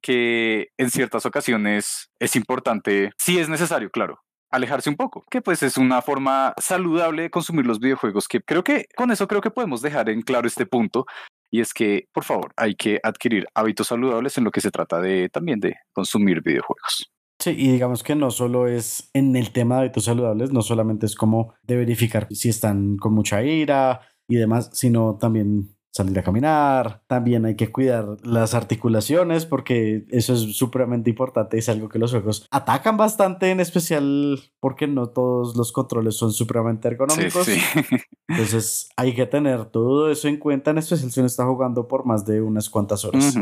[0.00, 4.23] que en ciertas ocasiones es importante, si es necesario, claro,
[4.54, 8.62] alejarse un poco, que pues es una forma saludable de consumir los videojuegos, que creo
[8.62, 11.06] que con eso creo que podemos dejar en claro este punto.
[11.50, 15.00] Y es que, por favor, hay que adquirir hábitos saludables en lo que se trata
[15.00, 17.12] de también de consumir videojuegos.
[17.38, 21.06] Sí, y digamos que no solo es en el tema de hábitos saludables, no solamente
[21.06, 26.24] es como de verificar si están con mucha ira y demás, sino también salir a
[26.24, 32.00] caminar, también hay que cuidar las articulaciones porque eso es supremamente importante, es algo que
[32.00, 37.46] los juegos atacan bastante, en especial porque no todos los controles son supremamente ergonómicos.
[38.28, 42.04] Entonces hay que tener todo eso en cuenta, en especial si uno está jugando por
[42.04, 43.36] más de unas cuantas horas.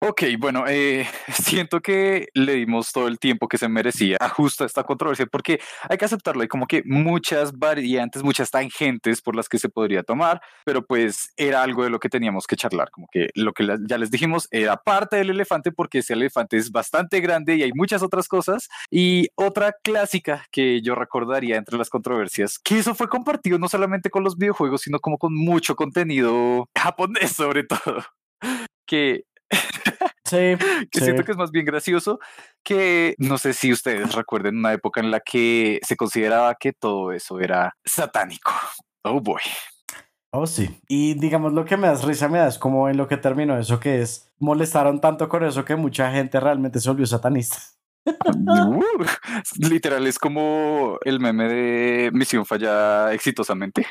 [0.00, 4.64] Ok, bueno, eh, siento que le dimos todo el tiempo que se merecía a justo
[4.64, 9.48] esta controversia, porque hay que aceptarlo, hay como que muchas variantes, muchas tangentes por las
[9.48, 13.08] que se podría tomar, pero pues era algo de lo que teníamos que charlar, como
[13.10, 17.20] que lo que ya les dijimos era parte del elefante, porque ese elefante es bastante
[17.20, 18.68] grande y hay muchas otras cosas.
[18.92, 24.10] Y otra clásica que yo recordaría entre las controversias, que eso fue compartido no solamente
[24.10, 28.04] con los videojuegos, sino como con mucho contenido japonés sobre todo
[28.86, 29.24] que
[30.28, 30.56] Sí,
[30.90, 32.18] que siento que es más bien gracioso
[32.62, 37.12] que no sé si ustedes recuerden una época en la que se consideraba que todo
[37.12, 38.52] eso era satánico.
[39.02, 39.42] Oh boy.
[40.30, 40.68] Oh, sí.
[40.88, 43.80] Y digamos lo que me das risa, me das como en lo que terminó eso,
[43.80, 47.58] que es molestaron tanto con eso que mucha gente realmente se volvió satanista.
[48.04, 48.82] Uh,
[49.68, 53.86] literal, es como el meme de misión falla exitosamente.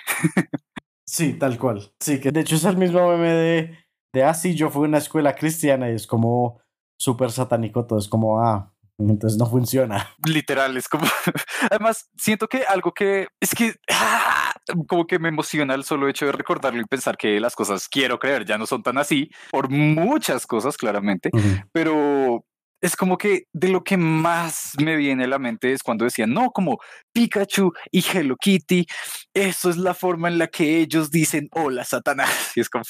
[1.05, 1.91] sí, tal cual.
[1.99, 4.87] Sí, que de hecho es el mismo meme de de, ah, sí, yo fui a
[4.87, 6.61] una escuela cristiana y es como
[6.99, 10.09] súper satánico todo, es como, ah, entonces no funciona.
[10.25, 11.05] Literal, es como,
[11.69, 14.53] además, siento que algo que, es que, ah,
[14.87, 18.17] como que me emociona el solo hecho de recordarlo y pensar que las cosas, quiero
[18.17, 21.29] creer, ya no son tan así, por muchas cosas, claramente,
[21.71, 22.43] pero
[22.81, 26.33] es como que de lo que más me viene a la mente es cuando decían,
[26.33, 26.79] no, como
[27.13, 28.85] Pikachu y Hello Kitty,
[29.33, 32.29] eso es la forma en la que ellos dicen, hola, Satanás.
[32.55, 32.83] Y es como,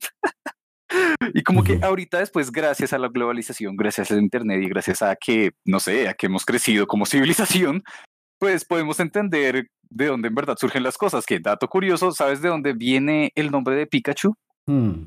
[1.34, 5.16] y como que ahorita después, gracias a la globalización, gracias al Internet y gracias a
[5.16, 7.82] que, no sé, a que hemos crecido como civilización,
[8.38, 11.24] pues podemos entender de dónde en verdad surgen las cosas.
[11.26, 14.34] Que dato curioso, ¿sabes de dónde viene el nombre de Pikachu?
[14.66, 15.06] Hmm.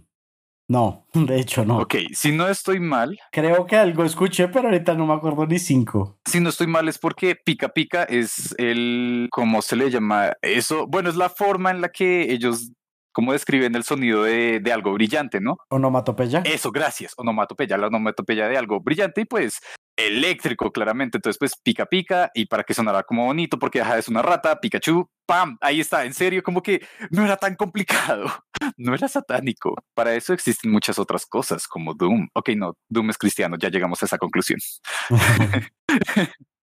[0.70, 1.80] No, de hecho no.
[1.80, 3.18] Ok, si no estoy mal.
[3.32, 6.20] Creo que algo escuché, pero ahorita no me acuerdo ni cinco.
[6.26, 10.34] Si no estoy mal es porque pica pica es el, ¿cómo se le llama?
[10.42, 12.72] Eso, bueno, es la forma en la que ellos
[13.12, 15.58] ¿Cómo describen el sonido de, de, algo brillante, no?
[15.70, 16.42] Onomatopeya.
[16.46, 17.14] Eso, gracias.
[17.18, 19.60] Onomatopeya, la onomatopeya de algo brillante y pues
[20.00, 21.18] eléctrico, claramente.
[21.18, 25.10] Entonces, pues pica pica y para que sonara como bonito, porque es una rata, Pikachu,
[25.26, 25.58] ¡pam!
[25.62, 28.26] Ahí está, en serio, como que no era tan complicado,
[28.78, 29.76] no era satánico.
[29.94, 32.30] Para eso existen muchas otras cosas como Doom.
[32.34, 34.60] Ok, no, Doom es cristiano, ya llegamos a esa conclusión.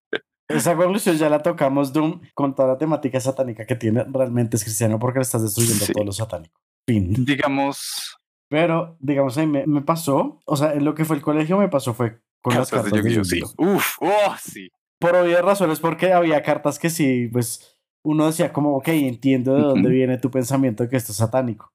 [0.47, 4.05] Esa conclusión ya la tocamos Doom con toda la temática satánica que tiene.
[4.05, 6.59] Realmente es cristiano porque le estás destruyendo todo lo satánico.
[6.87, 7.13] Fin.
[7.25, 8.17] Digamos.
[8.49, 11.67] Pero, digamos, ahí me, me, pasó, o sea, en lo que fue el colegio me
[11.67, 13.41] pasó fue con las cartas de yu Sí.
[13.57, 14.69] Uf, oh, sí.
[14.99, 19.61] Por obvias razones, porque había cartas que sí, pues uno decía como, ok, entiendo de
[19.61, 21.73] dónde viene tu pensamiento de que esto es satánico.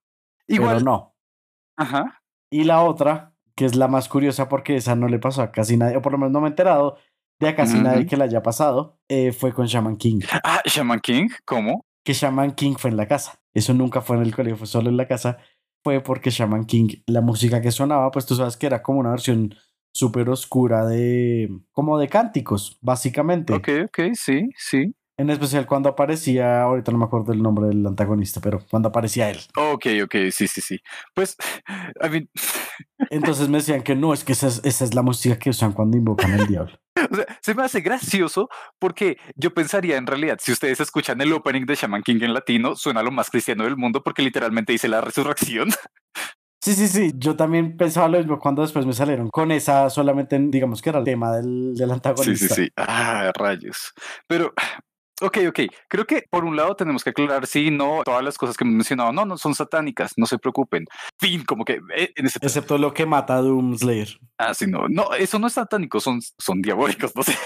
[0.49, 0.77] Igual.
[0.77, 1.15] Pero no.
[1.77, 2.23] Ajá.
[2.51, 5.77] Y la otra, que es la más curiosa porque esa no le pasó a casi
[5.77, 6.97] nadie, o por lo menos no me he enterado,
[7.41, 10.21] de casi nadie que le haya pasado, eh, fue con Shaman King.
[10.45, 11.85] Ah, Shaman King, ¿cómo?
[12.05, 13.41] Que Shaman King fue en la casa.
[13.55, 15.39] Eso nunca fue en el colegio, fue solo en la casa.
[15.83, 19.11] Fue porque Shaman King, la música que sonaba, pues tú sabes que era como una
[19.11, 19.55] versión
[19.93, 23.53] súper oscura de, como de cánticos, básicamente.
[23.53, 24.95] Ok, ok, sí, sí.
[25.19, 29.31] En especial cuando aparecía, ahorita no me acuerdo el nombre del antagonista, pero cuando aparecía
[29.31, 29.39] él.
[29.57, 30.81] Ok, ok, sí, sí, sí.
[31.15, 31.37] Pues,
[32.03, 32.29] I mean...
[33.11, 35.73] Entonces me decían que no, es que esa es, esa es la música que usan
[35.73, 36.73] cuando invocan al diablo.
[37.11, 38.49] O sea, se me hace gracioso
[38.79, 42.77] porque yo pensaría en realidad, si ustedes escuchan el opening de Shaman King en latino,
[42.77, 45.71] suena lo más cristiano del mundo porque literalmente dice la resurrección.
[46.63, 47.13] Sí, sí, sí.
[47.17, 51.01] Yo también pensaba lo mismo cuando después me salieron con esa solamente, digamos que era
[51.01, 52.55] el tema del, del antagonista.
[52.55, 52.71] Sí, sí, sí.
[52.77, 53.93] Ah, rayos.
[54.29, 54.53] Pero
[55.23, 55.61] Ok, ok.
[55.89, 58.75] Creo que por un lado tenemos que aclarar, sí, no, todas las cosas que hemos
[58.75, 60.85] mencionado, no, no son satánicas, no se preocupen.
[61.21, 61.81] Fin, como que...
[61.97, 64.19] Eh, Excepto lo que mata a Doomslayer.
[64.37, 67.37] Ah, sí, no, no, eso no es satánico, son, son diabólicos, no sé.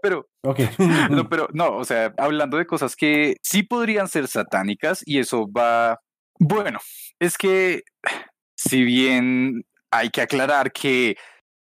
[0.00, 0.26] pero...
[0.42, 0.60] Ok.
[1.10, 5.46] no, pero no, o sea, hablando de cosas que sí podrían ser satánicas y eso
[5.50, 6.00] va...
[6.38, 6.78] Bueno,
[7.20, 7.82] es que
[8.56, 11.16] si bien hay que aclarar que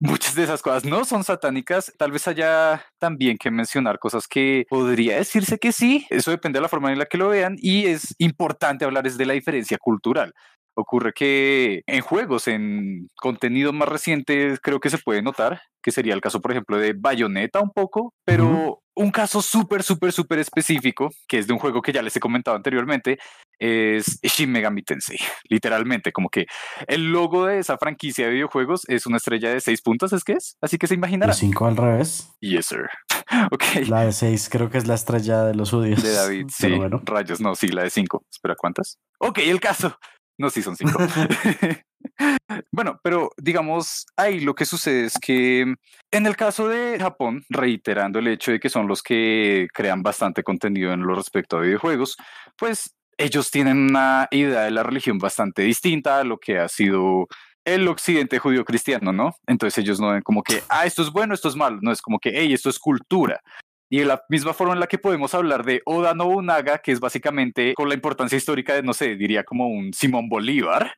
[0.05, 1.93] muchas de esas cosas no son satánicas.
[1.97, 6.05] Tal vez haya también que mencionar cosas que podría decirse que sí.
[6.09, 9.25] Eso depende de la forma en la que lo vean y es importante hablar de
[9.25, 10.33] la diferencia cultural.
[10.77, 16.13] Ocurre que en juegos, en contenido más reciente, creo que se puede notar, que sería
[16.13, 21.09] el caso, por ejemplo, de Bayonetta un poco, pero un caso súper, súper, súper específico,
[21.27, 23.19] que es de un juego que ya les he comentado anteriormente,
[23.59, 25.17] es Shin Megami Tensei.
[25.49, 26.45] Literalmente, como que
[26.87, 30.33] el logo de esa franquicia de videojuegos es una estrella de seis puntos, ¿es que
[30.33, 30.57] es?
[30.61, 31.35] Así que se imaginarán.
[31.35, 32.29] cinco al revés.
[32.39, 32.89] Yes, sir.
[33.51, 33.87] ok.
[33.87, 36.03] La de seis creo que es la estrella de los judíos.
[36.03, 36.73] De David, sí.
[37.03, 38.25] Rayos, no, sí, la de cinco.
[38.31, 38.99] Espera, ¿cuántas?
[39.19, 39.97] Ok, el caso.
[40.37, 40.99] No, sí, son cinco.
[42.71, 45.61] bueno, pero digamos, ahí lo que sucede es que
[46.11, 50.43] en el caso de Japón, reiterando el hecho de que son los que crean bastante
[50.43, 52.17] contenido en lo respecto a videojuegos,
[52.57, 57.28] pues ellos tienen una idea de la religión bastante distinta a lo que ha sido
[57.65, 59.36] el occidente judío cristiano, ¿no?
[59.47, 62.01] Entonces ellos no ven como que, ah, esto es bueno, esto es malo, no es
[62.01, 63.41] como que, hey, esto es cultura.
[63.89, 66.99] Y de la misma forma en la que podemos hablar de Oda Nobunaga, que es
[66.99, 70.93] básicamente con la importancia histórica de, no sé, diría como un Simón Bolívar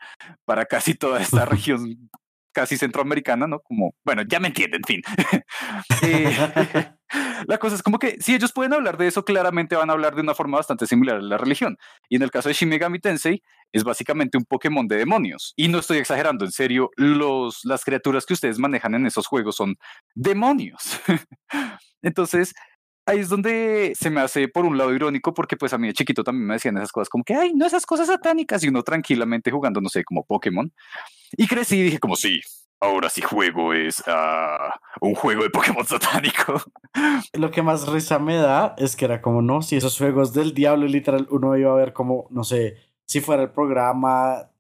[0.46, 2.10] para casi toda esta región
[2.58, 3.60] casi centroamericana, ¿no?
[3.60, 5.02] Como, bueno, ya me entienden, en fin.
[6.04, 6.36] Eh,
[7.48, 10.16] la cosa es como que si ellos pueden hablar de eso, claramente van a hablar
[10.16, 11.78] de una forma bastante similar a la religión.
[12.10, 13.42] Y en el caso de Shin Megami Tensei,
[13.72, 15.54] es básicamente un Pokémon de demonios.
[15.56, 19.56] Y no estoy exagerando, en serio, los, las criaturas que ustedes manejan en esos juegos
[19.56, 19.76] son
[20.16, 21.00] demonios.
[22.02, 22.54] Entonces,
[23.08, 25.94] ahí es donde se me hace por un lado irónico porque pues a mí de
[25.94, 28.84] chiquito también me decían esas cosas como que, ay, no esas cosas satánicas y uno
[28.84, 30.72] tranquilamente jugando, no sé, como Pokémon.
[31.32, 32.42] Y crecí y dije como, sí,
[32.80, 36.62] ahora sí juego es uh, un juego de Pokémon satánico.
[37.34, 40.54] Lo que más risa me da es que era como, no, si esos juegos del
[40.54, 44.52] diablo literal uno iba a ver como, no sé, si fuera el programa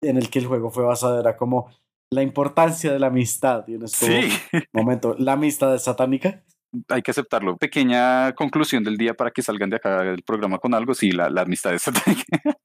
[0.00, 1.70] en el que el juego fue basado, era como
[2.10, 3.64] la importancia de la amistad.
[3.66, 4.28] Y en este
[4.72, 6.44] momento, la amistad es satánica
[6.88, 7.56] hay que aceptarlo.
[7.56, 11.30] Pequeña conclusión del día para que salgan de acá del programa con algo, sí, la,
[11.30, 11.84] la amistad es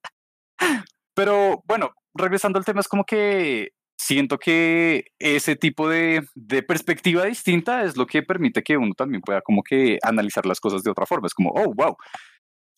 [1.16, 7.26] Pero bueno, regresando al tema, es como que siento que ese tipo de, de, perspectiva
[7.26, 10.92] distinta es lo que permite que uno también pueda como que analizar las cosas de
[10.92, 11.28] otra forma.
[11.28, 11.96] Es como, oh, wow.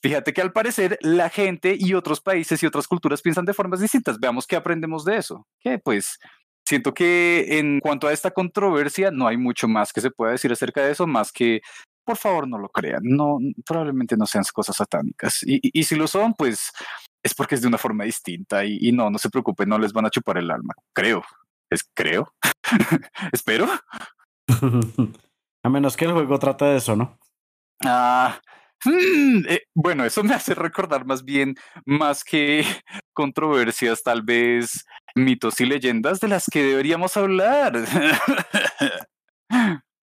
[0.04, 3.80] Fíjate que al parecer la gente y otros países y otras culturas piensan de formas
[3.80, 4.20] distintas.
[4.20, 5.48] Veamos qué aprendemos de eso.
[5.60, 6.20] Que pues
[6.68, 10.52] Siento que en cuanto a esta controversia no hay mucho más que se pueda decir
[10.52, 11.62] acerca de eso, más que
[12.04, 15.44] por favor no lo crean, no, probablemente no sean cosas satánicas.
[15.44, 16.74] Y, y, si lo son, pues
[17.24, 19.94] es porque es de una forma distinta y, y, no, no se preocupen, no les
[19.94, 20.74] van a chupar el alma.
[20.92, 21.24] Creo,
[21.70, 22.34] es creo,
[23.32, 23.70] espero.
[25.64, 27.18] a menos que el juego trate de eso, ¿no?
[27.86, 28.42] Ah,
[28.86, 32.64] Mm, eh, bueno, eso me hace recordar más bien, más que
[33.14, 34.86] controversias, tal vez
[35.16, 37.76] mitos y leyendas de las que deberíamos hablar.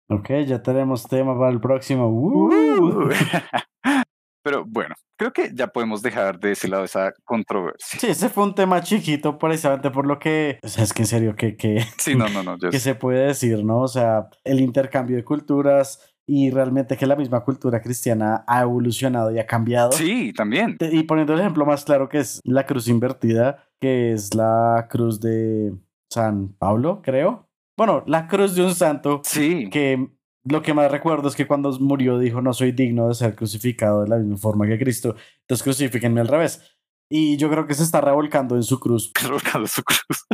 [0.09, 2.07] ok, ya tenemos tema para el próximo.
[2.09, 3.09] Uh.
[4.43, 7.97] Pero bueno, creo que ya podemos dejar de ese lado esa controversia.
[7.97, 11.07] Sí, ese fue un tema chiquito, precisamente por lo que, o sea, es que en
[11.07, 13.79] serio, que, que, sí, no, no, no, que se puede decir, ¿no?
[13.79, 19.31] O sea, el intercambio de culturas, y realmente que la misma cultura cristiana ha evolucionado
[19.31, 19.91] y ha cambiado.
[19.91, 20.77] Sí, también.
[20.79, 25.19] Y poniendo el ejemplo más claro que es la cruz invertida, que es la cruz
[25.19, 25.73] de
[26.09, 27.49] San Pablo, creo.
[27.77, 29.21] Bueno, la cruz de un santo.
[29.23, 29.69] Sí.
[29.69, 30.09] Que
[30.45, 34.03] lo que más recuerdo es que cuando murió dijo, no soy digno de ser crucificado
[34.03, 36.77] de la misma forma que Cristo, entonces crucifíquenme al revés.
[37.09, 39.11] Y yo creo que se está revolcando en su cruz.
[39.21, 40.25] Revolcando en su cruz.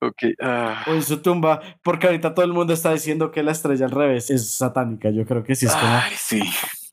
[0.00, 0.22] Ok.
[0.40, 0.84] Ah.
[0.86, 3.92] O en su tumba, porque ahorita todo el mundo está diciendo que la estrella al
[3.92, 5.10] revés es satánica.
[5.10, 5.86] Yo creo que sí es como.
[5.86, 6.42] Ay, sí.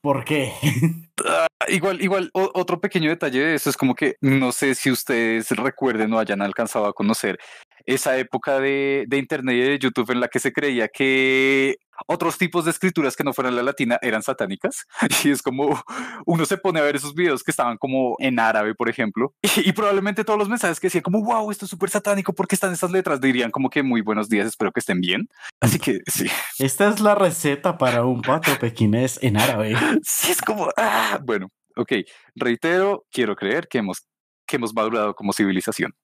[0.00, 0.52] ¿Por qué?
[1.24, 5.50] Ah, igual, igual, otro pequeño detalle de eso es como que no sé si ustedes
[5.50, 7.38] recuerden o hayan alcanzado a conocer
[7.86, 12.36] esa época de, de Internet y de YouTube en la que se creía que otros
[12.38, 14.86] tipos de escrituras que no fueran la latina eran satánicas.
[15.24, 15.82] Y es como
[16.26, 19.72] uno se pone a ver esos videos que estaban como en árabe, por ejemplo, y,
[19.72, 22.72] probablemente todos los mensajes que decían como, wow, esto es súper satánico, ¿por qué están
[22.72, 23.20] estas letras?
[23.20, 25.28] Dirían como que muy buenos días, espero que estén bien.
[25.60, 26.26] Así que sí.
[26.58, 29.74] Esta es la receta para un pato pequinés en árabe.
[30.02, 31.92] Sí, es como, ah, bueno, ok,
[32.34, 34.06] reitero, quiero creer que hemos,
[34.46, 35.94] que hemos madurado como civilización.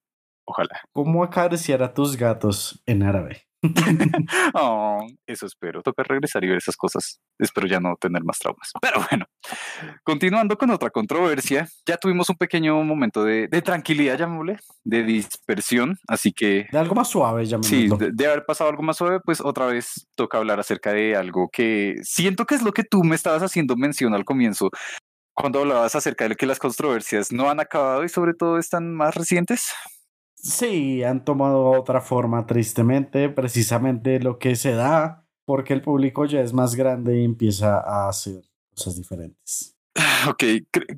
[0.45, 0.81] Ojalá.
[0.93, 3.47] ¿Cómo acariciar a tus gatos en árabe?
[4.55, 5.83] oh, eso espero.
[5.83, 7.21] Toca regresar y ver esas cosas.
[7.39, 8.71] Espero ya no tener más traumas.
[8.83, 9.27] Pero bueno,
[10.03, 15.99] continuando con otra controversia, ya tuvimos un pequeño momento de, tranquilidad, llamémosle, de dispersión.
[16.09, 16.67] Así que.
[16.73, 20.39] De algo más suave, Sí, de, haber pasado algo más suave, pues otra vez toca
[20.39, 24.15] hablar acerca de algo que siento que es lo que tú me estabas haciendo mención
[24.15, 24.71] al comienzo.
[25.35, 29.15] Cuando hablabas acerca de que las controversias no han acabado y sobre todo están más
[29.15, 29.73] recientes.
[30.43, 36.41] Sí, han tomado otra forma, tristemente, precisamente lo que se da porque el público ya
[36.41, 38.43] es más grande y empieza a hacer
[38.75, 39.77] cosas diferentes.
[40.29, 40.45] Ok,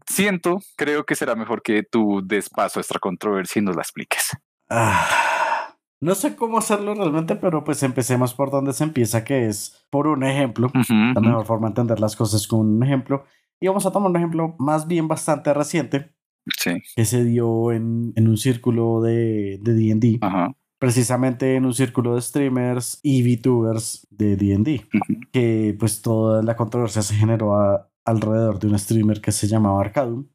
[0.07, 3.83] siento, creo que será mejor que tú des paso a esta controversia y nos la
[3.83, 4.31] expliques.
[4.69, 9.87] Ah, No sé cómo hacerlo realmente, pero pues empecemos por donde se empieza, que es
[9.91, 10.71] por un ejemplo.
[10.89, 13.25] La mejor forma de entender las cosas con un ejemplo.
[13.61, 16.14] Y vamos a tomar un ejemplo más bien bastante reciente.
[16.59, 16.83] Sí.
[16.95, 20.19] Que se dio en, en un círculo de D&D.
[20.21, 20.55] Ajá
[20.85, 24.87] precisamente en un círculo de streamers y VTubers de D&D,
[25.33, 30.27] que pues toda la controversia se generó alrededor de un streamer que se llamaba Arcadum,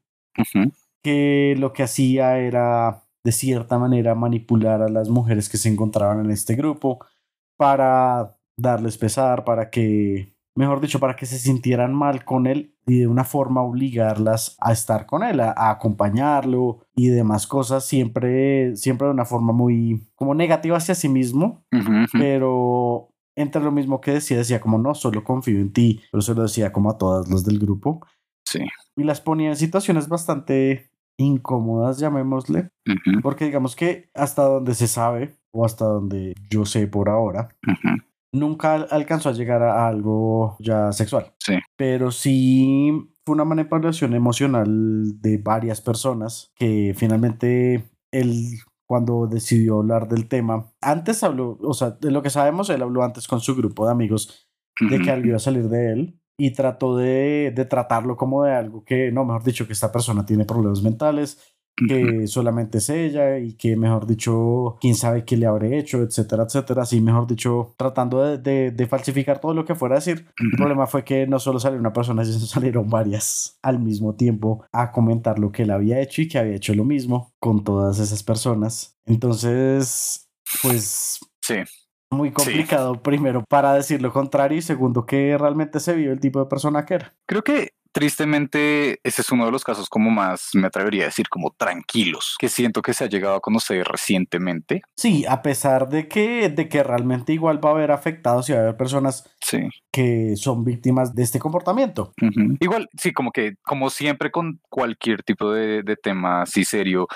[1.04, 6.24] que lo que hacía era de cierta manera manipular a las mujeres que se encontraban
[6.24, 6.98] en este grupo
[7.56, 13.00] para darles pesar, para que mejor dicho, para que se sintieran mal con él y
[13.00, 19.06] de una forma obligarlas a estar con él, a, acompañarlo y demás cosas, siempre, siempre
[19.06, 21.64] de una forma muy como negativa hacia sí mismo,
[22.12, 26.34] pero entre lo mismo que decía, decía como no, solo confío en ti, pero se
[26.34, 28.06] lo decía como a todas los del grupo.
[28.44, 28.60] Sí.
[28.96, 32.70] Y las ponía en situaciones bastante incómodas, llamémosle,
[33.22, 37.48] porque digamos que hasta donde se sabe, o hasta donde yo sé por ahora,
[38.32, 41.32] nunca alcanzó a llegar a algo ya sexual.
[41.38, 41.54] Sí.
[41.76, 42.92] Pero sí
[43.24, 50.72] fue una manipulación emocional de varias personas que finalmente él cuando decidió hablar del tema,
[50.80, 53.92] antes habló, o sea, de lo que sabemos, él habló antes con su grupo de
[53.92, 54.48] amigos
[54.80, 58.52] de que algo iba a salir de él y trató de, de tratarlo como de
[58.52, 61.38] algo que, no, mejor dicho, que esta persona tiene problemas mentales
[61.86, 66.44] que solamente es ella y que, mejor dicho, quién sabe qué le habré hecho, etcétera,
[66.44, 66.82] etcétera.
[66.82, 70.26] Así, mejor dicho, tratando de, de, falsificar todo lo que fuera a decir.
[70.38, 74.64] El problema fue que no solo salió una persona, sino salieron varias al mismo tiempo
[74.72, 77.98] a comentar lo que él había hecho y que había hecho lo mismo con todas
[77.98, 78.96] esas personas.
[79.06, 80.28] Entonces,
[80.62, 81.20] pues...
[81.40, 81.56] Sí.
[82.12, 86.40] Muy complicado, primero, para decir lo contrario y segundo, que realmente se vio el tipo
[86.40, 87.14] de persona que era.
[87.24, 91.28] Creo que Tristemente, ese es uno de los casos como más, me atrevería a decir,
[91.28, 94.82] como tranquilos, que siento que se ha llegado a conocer recientemente.
[94.96, 98.58] Sí, a pesar de que, de que realmente igual va a haber afectados y va
[98.58, 99.68] a haber personas sí.
[99.90, 102.12] que son víctimas de este comportamiento.
[102.60, 107.08] Igual, sí, como que, como siempre con cualquier tipo de, de tema así serio,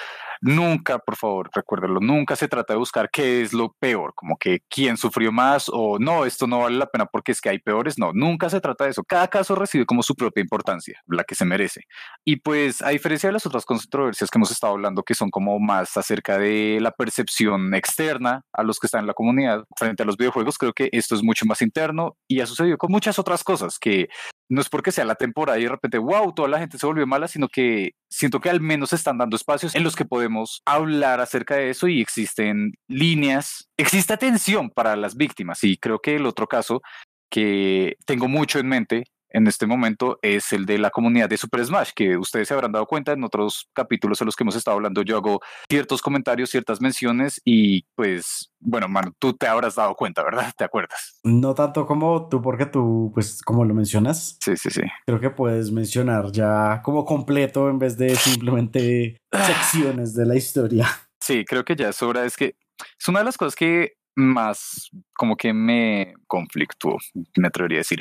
[0.47, 4.61] Nunca, por favor, recuérdenlo, nunca se trata de buscar qué es lo peor, como que
[4.69, 7.99] quién sufrió más o no, esto no vale la pena porque es que hay peores.
[7.99, 9.03] No, nunca se trata de eso.
[9.05, 11.85] Cada caso recibe como su propia importancia, la que se merece.
[12.27, 15.59] Y pues, a diferencia de las otras controversias que hemos estado hablando, que son como
[15.61, 20.07] más acerca de la percepción externa a los que están en la comunidad frente a
[20.07, 23.45] los videojuegos, creo que esto es mucho más interno y ha sucedido con muchas otras
[23.45, 24.09] cosas que
[24.49, 27.07] no es porque sea la temporada y de repente, wow, toda la gente se volvió
[27.07, 31.21] mala, sino que siento que al menos están dando espacios en los que podemos hablar
[31.21, 35.65] acerca de eso y existen líneas, existe atención para las víctimas.
[35.65, 36.83] Y creo que el otro caso
[37.31, 41.65] que tengo mucho en mente en este momento es el de la comunidad de Super
[41.67, 44.77] Smash, que ustedes se habrán dado cuenta en otros capítulos en los que hemos estado
[44.77, 45.03] hablando.
[45.03, 50.23] Yo hago ciertos comentarios, ciertas menciones y pues, bueno, mano, tú te habrás dado cuenta,
[50.23, 50.53] ¿verdad?
[50.57, 51.19] ¿Te acuerdas?
[51.25, 54.39] No tanto como tú, porque tú, pues, como lo mencionas.
[54.41, 54.83] Sí, sí, sí.
[55.05, 60.89] Creo que puedes mencionar ya como completo en vez de simplemente secciones de la historia.
[61.21, 62.25] Sí, creo que ya es hora.
[62.25, 62.55] Es que
[63.01, 66.99] es una de las cosas que más como que me conflictuó,
[67.37, 67.99] me atrevería a decir,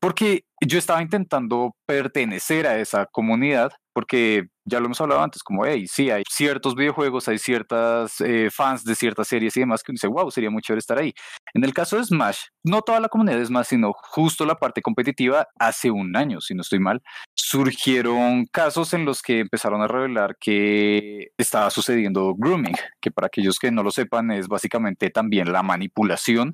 [0.00, 5.66] porque yo estaba intentando pertenecer a esa comunidad, porque ya lo hemos hablado antes, como,
[5.66, 9.92] hey, sí, hay ciertos videojuegos, hay ciertas eh, fans de ciertas series y demás que
[9.92, 11.12] uno dice, wow, sería muy chévere estar ahí.
[11.52, 14.80] En el caso de Smash, no toda la comunidad es más, sino justo la parte
[14.80, 17.02] competitiva, hace un año, si no estoy mal,
[17.34, 23.58] surgieron casos en los que empezaron a revelar que estaba sucediendo grooming, que para aquellos
[23.58, 26.53] que no lo sepan es básicamente también la manipulación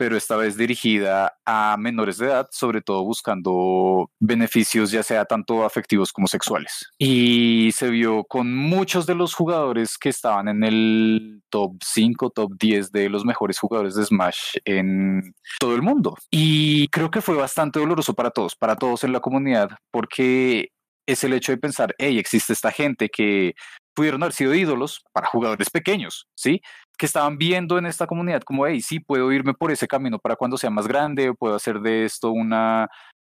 [0.00, 5.62] pero esta vez dirigida a menores de edad, sobre todo buscando beneficios ya sea tanto
[5.62, 6.88] afectivos como sexuales.
[6.96, 12.52] Y se vio con muchos de los jugadores que estaban en el top 5, top
[12.58, 16.16] 10 de los mejores jugadores de Smash en todo el mundo.
[16.30, 20.70] Y creo que fue bastante doloroso para todos, para todos en la comunidad, porque
[21.06, 23.52] es el hecho de pensar, hey, existe esta gente que
[23.94, 26.62] pudieron haber sido ídolos para jugadores pequeños, ¿sí?
[27.00, 30.36] Que estaban viendo en esta comunidad como, hey, sí, puedo irme por ese camino para
[30.36, 32.90] cuando sea más grande, puedo hacer de esto una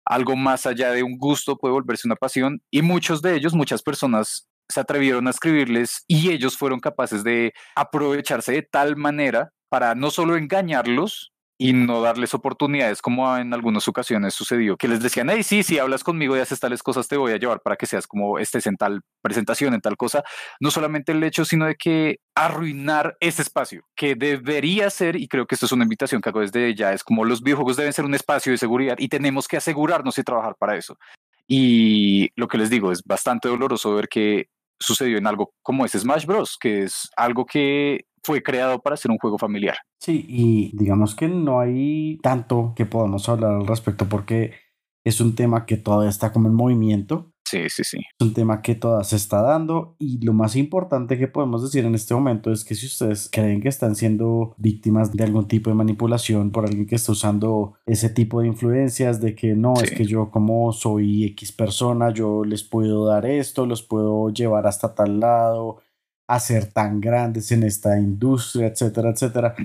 [0.08, 2.62] algo más allá de un gusto, puede volverse una pasión.
[2.70, 7.54] Y muchos de ellos, muchas personas se atrevieron a escribirles y ellos fueron capaces de
[7.76, 13.88] aprovecharse de tal manera para no solo engañarlos, y no darles oportunidades como en algunas
[13.88, 17.16] ocasiones sucedió, que les decían, hey, sí, si hablas conmigo y haces tales cosas, te
[17.16, 20.24] voy a llevar para que seas como estés en tal presentación, en tal cosa.
[20.60, 25.46] No solamente el hecho, sino de que arruinar ese espacio, que debería ser, y creo
[25.48, 28.06] que esto es una invitación que hago desde ya, es como los videojuegos deben ser
[28.06, 30.98] un espacio de seguridad y tenemos que asegurarnos y trabajar para eso.
[31.48, 34.50] Y lo que les digo, es bastante doloroso ver que
[34.80, 39.12] sucedió en algo como ese Smash Bros., que es algo que fue creado para ser
[39.12, 39.78] un juego familiar.
[40.00, 44.54] Sí, y digamos que no hay tanto que podamos hablar al respecto porque
[45.06, 47.32] es un tema que todavía está como en movimiento.
[47.48, 48.00] Sí, sí, sí.
[48.00, 51.86] Es un tema que todavía se está dando y lo más importante que podemos decir
[51.86, 55.70] en este momento es que si ustedes creen que están siendo víctimas de algún tipo
[55.70, 59.92] de manipulación por alguien que está usando ese tipo de influencias de que no, es
[59.92, 64.96] que yo como soy X persona, yo les puedo dar esto, los puedo llevar hasta
[64.96, 65.84] tal lado,
[66.28, 69.56] hacer tan grandes en esta industria, etcétera, etcétera,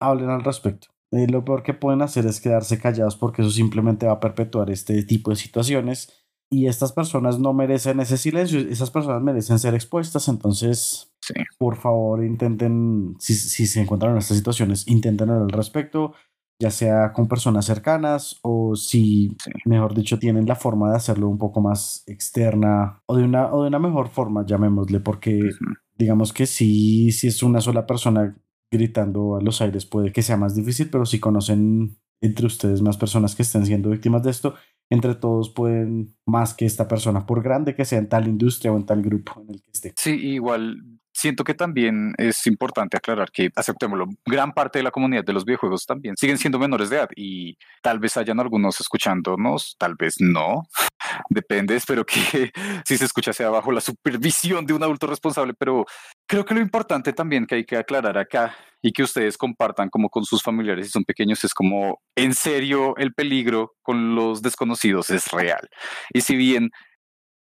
[0.00, 0.88] hablen al respecto.
[1.12, 4.70] Eh, lo peor que pueden hacer es quedarse callados porque eso simplemente va a perpetuar
[4.70, 6.12] este tipo de situaciones.
[6.48, 11.12] Y estas personas no merecen ese silencio, esas personas merecen ser expuestas, entonces,
[11.58, 16.14] por favor, intenten, si, si, se encuentran en estas situaciones, intenten al respecto,
[16.60, 21.38] ya sea con personas cercanas o si, mejor dicho, tienen la forma de hacerlo un
[21.38, 25.50] poco más externa o de una, o de una mejor forma, llamémosle, porque
[25.96, 28.36] digamos que si, si es una sola persona
[28.70, 32.96] gritando a los aires puede que sea más difícil, pero si conocen entre ustedes más
[32.96, 34.54] personas que estén siendo víctimas de esto,
[34.90, 38.76] entre todos pueden más que esta persona, por grande que sea en tal industria o
[38.76, 39.94] en tal grupo en el que esté.
[39.96, 40.76] Sí, igual
[41.16, 45.46] siento que también es importante aclarar que, aceptémoslo, gran parte de la comunidad de los
[45.46, 50.16] videojuegos también siguen siendo menores de edad y tal vez hayan algunos escuchándonos, tal vez
[50.20, 50.64] no,
[51.30, 52.52] depende, espero que
[52.84, 55.86] si se escucha sea bajo la supervisión de un adulto responsable, pero
[56.26, 60.10] creo que lo importante también que hay que aclarar acá y que ustedes compartan como
[60.10, 65.08] con sus familiares si son pequeños es como en serio el peligro con los desconocidos
[65.10, 65.68] es real.
[66.12, 66.70] Y si bien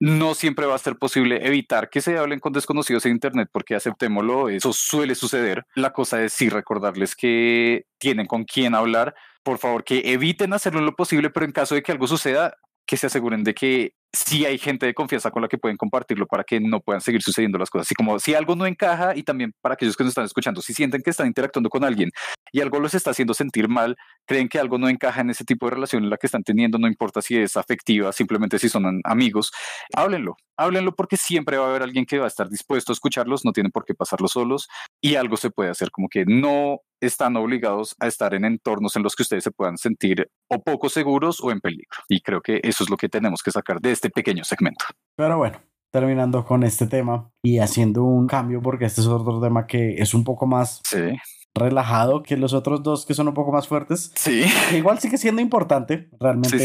[0.05, 3.73] no siempre va a ser posible evitar que se hablen con desconocidos en Internet, porque
[3.73, 5.65] aceptémoslo, eso suele suceder.
[5.73, 9.15] La cosa es sí recordarles que tienen con quién hablar.
[9.41, 12.97] Por favor, que eviten hacerlo lo posible, pero en caso de que algo suceda, que
[12.97, 16.43] se aseguren de que sí hay gente de confianza con la que pueden compartirlo para
[16.43, 17.87] que no puedan seguir sucediendo las cosas.
[17.87, 20.73] Así como si algo no encaja y también para aquellos que nos están escuchando, si
[20.73, 22.11] sienten que están interactuando con alguien
[22.51, 25.65] y algo los está haciendo sentir mal, creen que algo no encaja en ese tipo
[25.65, 29.01] de relación en la que están teniendo, no importa si es afectiva, simplemente si son
[29.03, 29.51] amigos,
[29.93, 33.43] háblenlo, háblenlo porque siempre va a haber alguien que va a estar dispuesto a escucharlos,
[33.45, 34.67] no tienen por qué pasarlo solos
[35.01, 39.03] y algo se puede hacer, como que no están obligados a estar en entornos en
[39.03, 41.97] los que ustedes se puedan sentir o poco seguros o en peligro.
[42.09, 44.85] Y creo que eso es lo que tenemos que sacar de este pequeño segmento.
[45.15, 45.59] Pero bueno,
[45.91, 50.13] terminando con este tema y haciendo un cambio porque este es otro tema que es
[50.13, 51.17] un poco más sí
[51.55, 54.11] relajado que los otros dos que son un poco más fuertes.
[54.15, 54.43] Sí.
[54.75, 56.57] igual sigue siendo importante, realmente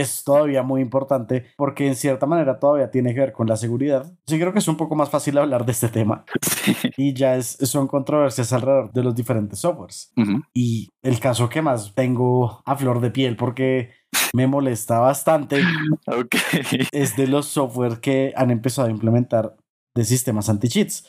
[0.00, 4.12] es todavía muy importante porque en cierta manera todavía tiene que ver con la seguridad.
[4.26, 6.24] Sí creo que es un poco más fácil hablar de este tema.
[6.96, 10.12] Y ya es, son controversias alrededor de los diferentes softwares.
[10.52, 13.90] Y el caso que más tengo a flor de piel porque
[14.32, 15.62] me molesta bastante
[16.92, 19.56] es de los software que han empezado a implementar
[19.96, 21.04] de sistemas anti-cheats.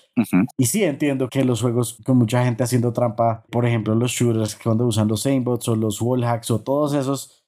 [0.57, 4.55] Y sí entiendo que los juegos con mucha gente haciendo trampa, por ejemplo, los shooters
[4.55, 7.43] cuando usan los aimbots o los wallhacks o todos esos,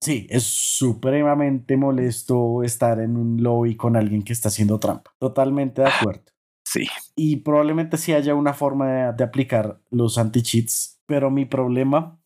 [0.00, 5.12] sí, es supremamente molesto estar en un lobby con alguien que está haciendo trampa.
[5.18, 6.24] Totalmente de acuerdo.
[6.64, 6.86] Sí.
[7.14, 12.18] Y probablemente sí haya una forma de, de aplicar los anti-cheats, pero mi problema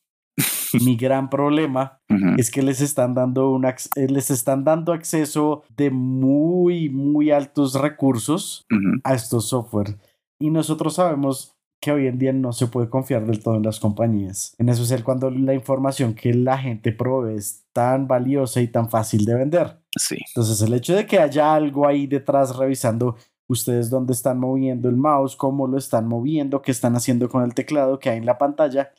[0.84, 2.01] mi gran problema
[2.37, 3.74] es que les están dando un eh,
[4.09, 8.66] les están dando acceso de muy muy altos recursos
[9.05, 9.97] a estos software
[10.39, 13.80] y nosotros sabemos que hoy en día no se puede confiar del todo en las
[13.80, 14.55] compañías.
[14.59, 19.24] En especial cuando la información que la gente provee es tan valiosa y tan fácil
[19.24, 19.78] de vender.
[19.97, 20.16] Sí.
[20.28, 23.16] Entonces el hecho de que haya algo ahí detrás revisando
[23.49, 27.55] ustedes dónde están moviendo el mouse, cómo lo están moviendo, qué están haciendo con el
[27.55, 28.91] teclado que hay en la pantalla,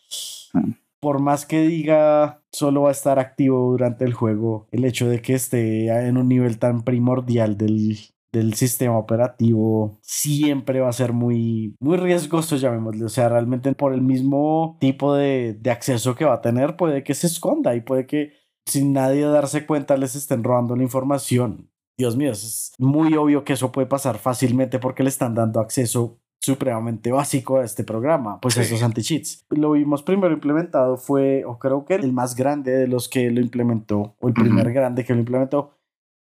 [1.07, 5.21] por más que diga solo va a estar activo durante el juego, el hecho de
[5.21, 7.97] que esté en un nivel tan primordial del,
[8.33, 13.05] del sistema operativo siempre va a ser muy, muy riesgoso, llamémosle.
[13.05, 17.05] O sea, realmente por el mismo tipo de, de acceso que va a tener, puede
[17.05, 18.33] que se esconda y puede que
[18.65, 21.71] sin nadie darse cuenta les estén robando la información.
[21.97, 26.19] Dios mío, es muy obvio que eso puede pasar fácilmente porque le están dando acceso
[26.39, 29.45] supremamente básico a este programa, pues esos anti-cheats.
[29.49, 33.41] Lo vimos primero implementado fue, o creo que el más grande de los que lo
[33.41, 35.77] implementó, o el primer grande que lo implementó,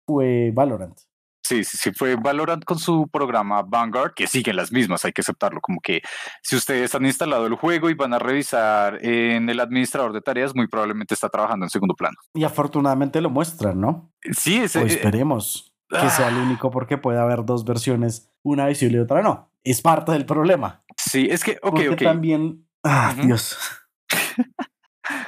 [0.06, 0.98] fue Valorant.
[1.44, 5.22] Sí, sí, sí, fue Valorant con su programa Vanguard, que siguen las mismas, hay que
[5.22, 6.02] aceptarlo, como que
[6.42, 10.54] si ustedes han instalado el juego y van a revisar en el administrador de tareas,
[10.56, 12.18] muy probablemente está trabajando en segundo plano.
[12.34, 14.12] Y afortunadamente lo muestran, ¿no?
[14.38, 16.44] Sí, ese, o eh, esperemos que sea el ah.
[16.44, 20.84] único porque puede haber dos versiones, una visible y otra no es parte del problema.
[20.96, 23.58] Sí, es que, ok, Porque también, ah, Dios.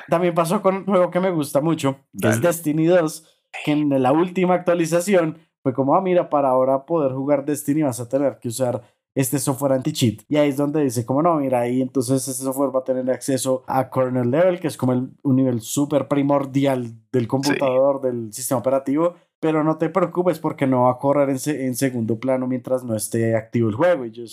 [0.10, 3.28] también pasó con un juego que me gusta mucho, que es Destiny 2,
[3.64, 8.00] que en la última actualización fue como, ah, mira, para ahora poder jugar Destiny vas
[8.00, 8.82] a tener que usar
[9.16, 10.22] este software anti-cheat.
[10.30, 13.10] Y ahí es donde dice, como no, mira, ahí entonces ese software va a tener
[13.12, 18.32] acceso a kernel level, que es como el, un nivel súper primordial del computador, del
[18.32, 19.16] sistema operativo.
[19.40, 22.96] Pero no te preocupes porque no va a correr en, en segundo plano mientras no
[22.96, 24.06] esté activo el juego.
[24.06, 24.24] Y yo,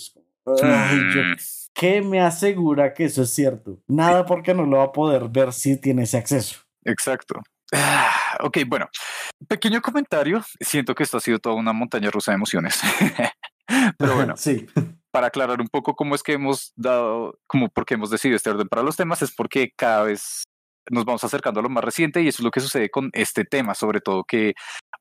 [0.45, 1.35] mm.
[1.73, 3.79] ¿qué me asegura que eso es cierto?
[3.87, 6.59] Nada porque no lo va a poder ver si tiene ese acceso.
[6.83, 7.41] Exacto.
[7.73, 8.89] Ah, ok, bueno,
[9.47, 10.43] pequeño comentario.
[10.59, 12.79] Siento que esto ha sido toda una montaña rusa de emociones.
[13.97, 14.65] Pero bueno, sí.
[15.11, 18.49] para aclarar un poco cómo es que hemos dado, como por qué hemos decidido este
[18.49, 20.43] orden para los temas, es porque cada vez
[20.89, 23.43] nos vamos acercando a lo más reciente y eso es lo que sucede con este
[23.43, 24.53] tema, sobre todo que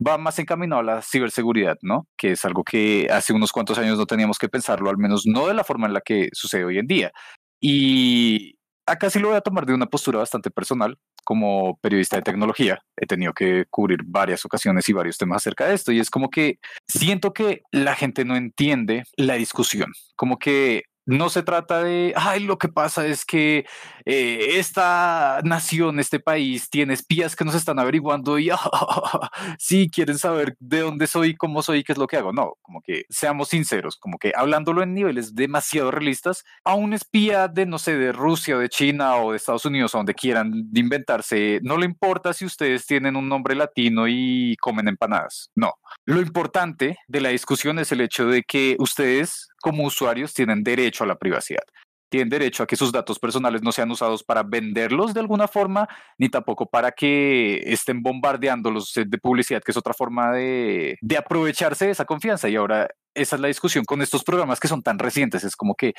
[0.05, 2.07] va más encaminado a la ciberseguridad, ¿no?
[2.17, 5.47] Que es algo que hace unos cuantos años no teníamos que pensarlo, al menos no
[5.47, 7.13] de la forma en la que sucede hoy en día.
[7.61, 10.99] Y acá sí lo voy a tomar de una postura bastante personal.
[11.25, 15.75] Como periodista de tecnología, he tenido que cubrir varias ocasiones y varios temas acerca de
[15.75, 15.91] esto.
[15.91, 19.93] Y es como que siento que la gente no entiende la discusión.
[20.15, 23.65] Como que no se trata de, ay, lo que pasa es que
[24.05, 28.51] eh, esta nación, este país, tiene espías que nos están averiguando y
[29.59, 32.33] sí quieren saber de dónde soy, cómo soy, qué es lo que hago.
[32.33, 37.49] No, como que seamos sinceros, como que hablándolo en niveles demasiado realistas, a un espía
[37.49, 41.79] de, no sé, de Rusia, de China o de Estados Unidos, donde quieran inventarse, no
[41.79, 45.51] le importa si ustedes tienen un nombre latino y comen empanadas.
[45.55, 45.75] No.
[46.05, 51.05] Lo importante de la discusión es el hecho de que ustedes como usuarios tienen derecho
[51.05, 51.65] a la privacidad.
[52.09, 55.89] Tienen derecho a que sus datos personales no sean usados para venderlos de alguna forma,
[56.19, 61.87] ni tampoco para que estén bombardeándolos de publicidad, que es otra forma de, de aprovecharse
[61.87, 62.49] de esa confianza.
[62.49, 65.43] Y ahora esa es la discusión con estos programas que son tan recientes.
[65.43, 65.95] Es como que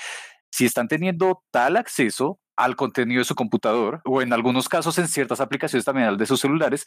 [0.51, 5.08] si están teniendo tal acceso al contenido de su computador, o en algunos casos en
[5.08, 6.86] ciertas aplicaciones también al de sus celulares,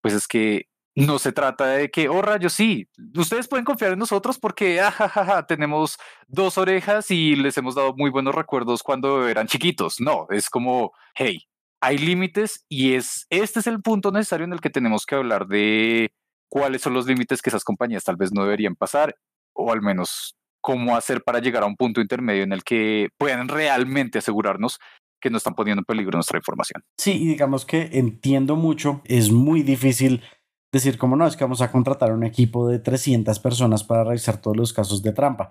[0.00, 3.98] pues es que no se trata de que, oh rayos, sí, ustedes pueden confiar en
[3.98, 5.96] nosotros porque ah, tenemos
[6.28, 10.00] dos orejas y les hemos dado muy buenos recuerdos cuando eran chiquitos.
[10.00, 11.46] No, es como, hey,
[11.80, 15.46] hay límites y es, este es el punto necesario en el que tenemos que hablar
[15.46, 16.12] de
[16.48, 19.16] cuáles son los límites que esas compañías tal vez no deberían pasar
[19.54, 23.48] o al menos cómo hacer para llegar a un punto intermedio en el que puedan
[23.48, 24.78] realmente asegurarnos
[25.20, 26.82] que no están poniendo en peligro nuestra información.
[26.98, 30.22] Sí, y digamos que entiendo mucho, es muy difícil
[30.72, 34.40] decir como no, es que vamos a contratar un equipo de 300 personas para revisar
[34.40, 35.50] todos los casos de trampa,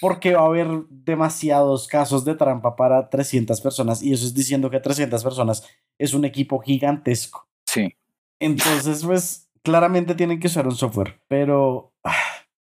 [0.00, 4.68] porque va a haber demasiados casos de trampa para 300 personas y eso es diciendo
[4.68, 5.64] que 300 personas
[5.98, 7.48] es un equipo gigantesco.
[7.64, 7.94] Sí.
[8.40, 12.12] Entonces, pues claramente tienen que usar un software, pero ah,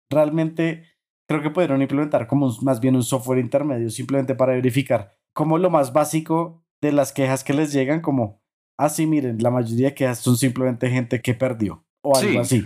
[0.10, 0.84] realmente
[1.28, 5.70] creo que pudieron implementar como más bien un software intermedio simplemente para verificar como lo
[5.70, 8.41] más básico de las quejas que les llegan como
[8.78, 12.66] así ah, miren, la mayoría de quejas son simplemente gente que perdió o algo así.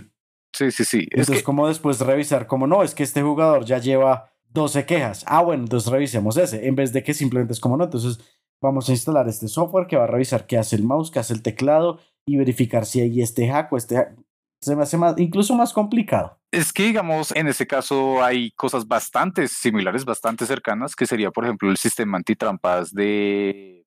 [0.52, 1.08] Sí, sí, sí.
[1.10, 5.24] Entonces, es como después revisar, como no, es que este jugador ya lleva 12 quejas.
[5.26, 7.84] Ah, bueno, entonces revisemos ese, en vez de que simplemente es como no.
[7.84, 8.18] Entonces,
[8.60, 11.32] vamos a instalar este software que va a revisar qué hace el mouse, qué hace
[11.32, 14.16] el teclado y verificar si hay este hack o este hack.
[14.60, 16.38] Se me hace más, incluso más complicado.
[16.52, 21.44] Es que, digamos, en ese caso hay cosas bastante similares, bastante cercanas, que sería, por
[21.44, 23.86] ejemplo, el sistema antitrampas de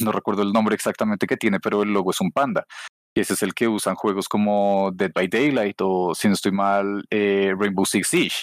[0.00, 2.66] no recuerdo el nombre exactamente que tiene, pero el logo es un panda
[3.14, 6.50] y ese es el que usan juegos como Dead by Daylight o, si no estoy
[6.50, 8.36] mal, eh, Rainbow Six Siege.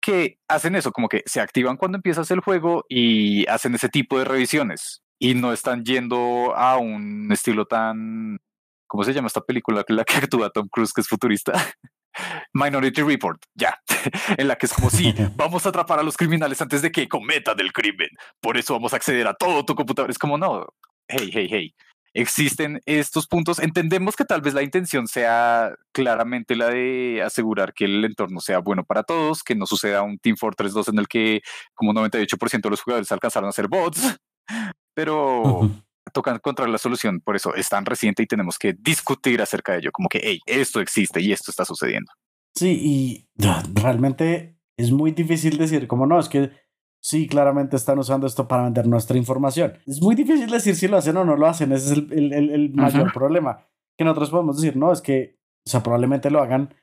[0.00, 4.18] Que hacen eso, como que se activan cuando empiezas el juego y hacen ese tipo
[4.18, 5.02] de revisiones.
[5.18, 8.40] Y no están yendo a un estilo tan.
[8.88, 11.52] ¿Cómo se llama esta película que la que actúa Tom Cruise, que es futurista?
[12.52, 13.80] Minority Report, ya,
[14.36, 17.08] en la que es como si vamos a atrapar a los criminales antes de que
[17.08, 18.08] cometan el crimen.
[18.40, 20.10] Por eso vamos a acceder a todo tu computador.
[20.10, 20.66] Es como no,
[21.08, 21.74] hey, hey, hey
[22.14, 23.58] existen estos puntos.
[23.58, 28.58] Entendemos que tal vez la intención sea claramente la de asegurar que el entorno sea
[28.58, 31.42] bueno para todos, que no suceda un Team Fortress 2 en el que
[31.74, 34.18] como 98% de los jugadores alcanzaron a ser bots,
[34.94, 35.70] pero
[36.12, 37.20] toca encontrar la solución.
[37.20, 40.40] Por eso es tan reciente y tenemos que discutir acerca de ello, como que, hey,
[40.46, 42.12] esto existe y esto está sucediendo.
[42.54, 43.28] Sí, y
[43.74, 46.50] realmente es muy difícil decir, como no, es que
[47.02, 49.74] sí, claramente están usando esto para vender nuestra información.
[49.86, 52.50] Es muy difícil decir si lo hacen o no lo hacen, ese es el, el,
[52.50, 53.66] el mayor problema.
[53.98, 55.36] Que nosotros podemos decir, no, es que,
[55.66, 56.74] o sea, probablemente lo hagan,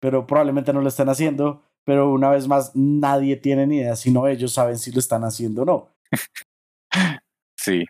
[0.00, 4.26] pero probablemente no lo están haciendo, pero una vez más, nadie tiene ni idea, sino
[4.26, 5.88] ellos saben si lo están haciendo o no.
[7.60, 7.84] Sí.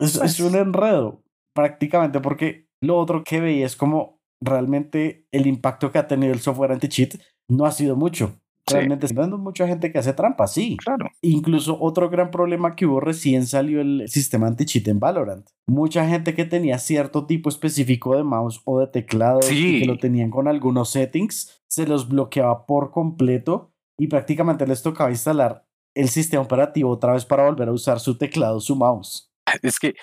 [0.00, 1.22] Es, es un enredo,
[1.54, 6.40] prácticamente, porque lo otro que veía es como realmente el impacto que ha tenido el
[6.40, 7.14] software anti-cheat
[7.48, 8.38] no ha sido mucho.
[8.66, 9.14] Realmente sí.
[9.14, 10.76] mucha gente que hace trampa, sí.
[10.78, 11.10] Claro.
[11.20, 15.48] Incluso otro gran problema que hubo recién salió el sistema anti-cheat en Valorant.
[15.66, 19.98] Mucha gente que tenía cierto tipo específico de mouse o de teclado y que lo
[19.98, 26.08] tenían con algunos settings, se los bloqueaba por completo y prácticamente les tocaba instalar el
[26.08, 29.30] sistema operativo otra vez para volver a usar su teclado, su mouse.
[29.62, 29.94] Es que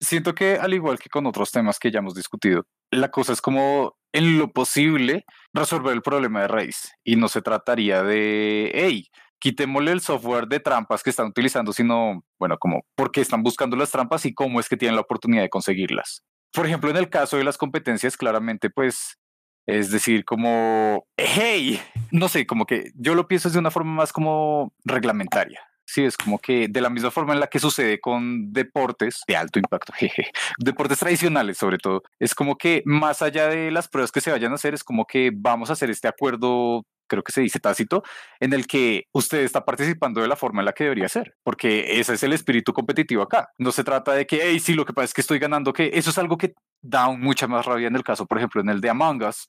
[0.00, 3.40] siento que al igual que con otros temas que ya hemos discutido, la cosa es
[3.40, 9.06] como en lo posible resolver el problema de raíz y no se trataría de, hey,
[9.38, 13.76] quitémosle el software de trampas que están utilizando, sino, bueno, como por qué están buscando
[13.76, 16.22] las trampas y cómo es que tienen la oportunidad de conseguirlas.
[16.52, 19.18] Por ejemplo, en el caso de las competencias, claramente, pues,
[19.66, 21.80] es decir, como, hey,
[22.10, 25.60] no sé, como que yo lo pienso de una forma más como reglamentaria.
[25.90, 29.36] Sí, es como que de la misma forma en la que sucede con deportes de
[29.36, 34.12] alto impacto, jeje, deportes tradicionales sobre todo, es como que más allá de las pruebas
[34.12, 37.32] que se vayan a hacer, es como que vamos a hacer este acuerdo creo que
[37.32, 38.04] se dice tácito,
[38.38, 41.98] en el que usted está participando de la forma en la que debería ser, porque
[41.98, 43.50] ese es el espíritu competitivo acá.
[43.58, 45.90] No se trata de que, hey, sí, lo que pasa es que estoy ganando, que
[45.92, 48.80] eso es algo que da mucha más rabia en el caso, por ejemplo, en el
[48.80, 49.48] de Among Us,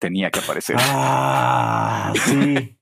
[0.00, 0.74] tenía que aparecer.
[0.80, 2.76] Ah, sí.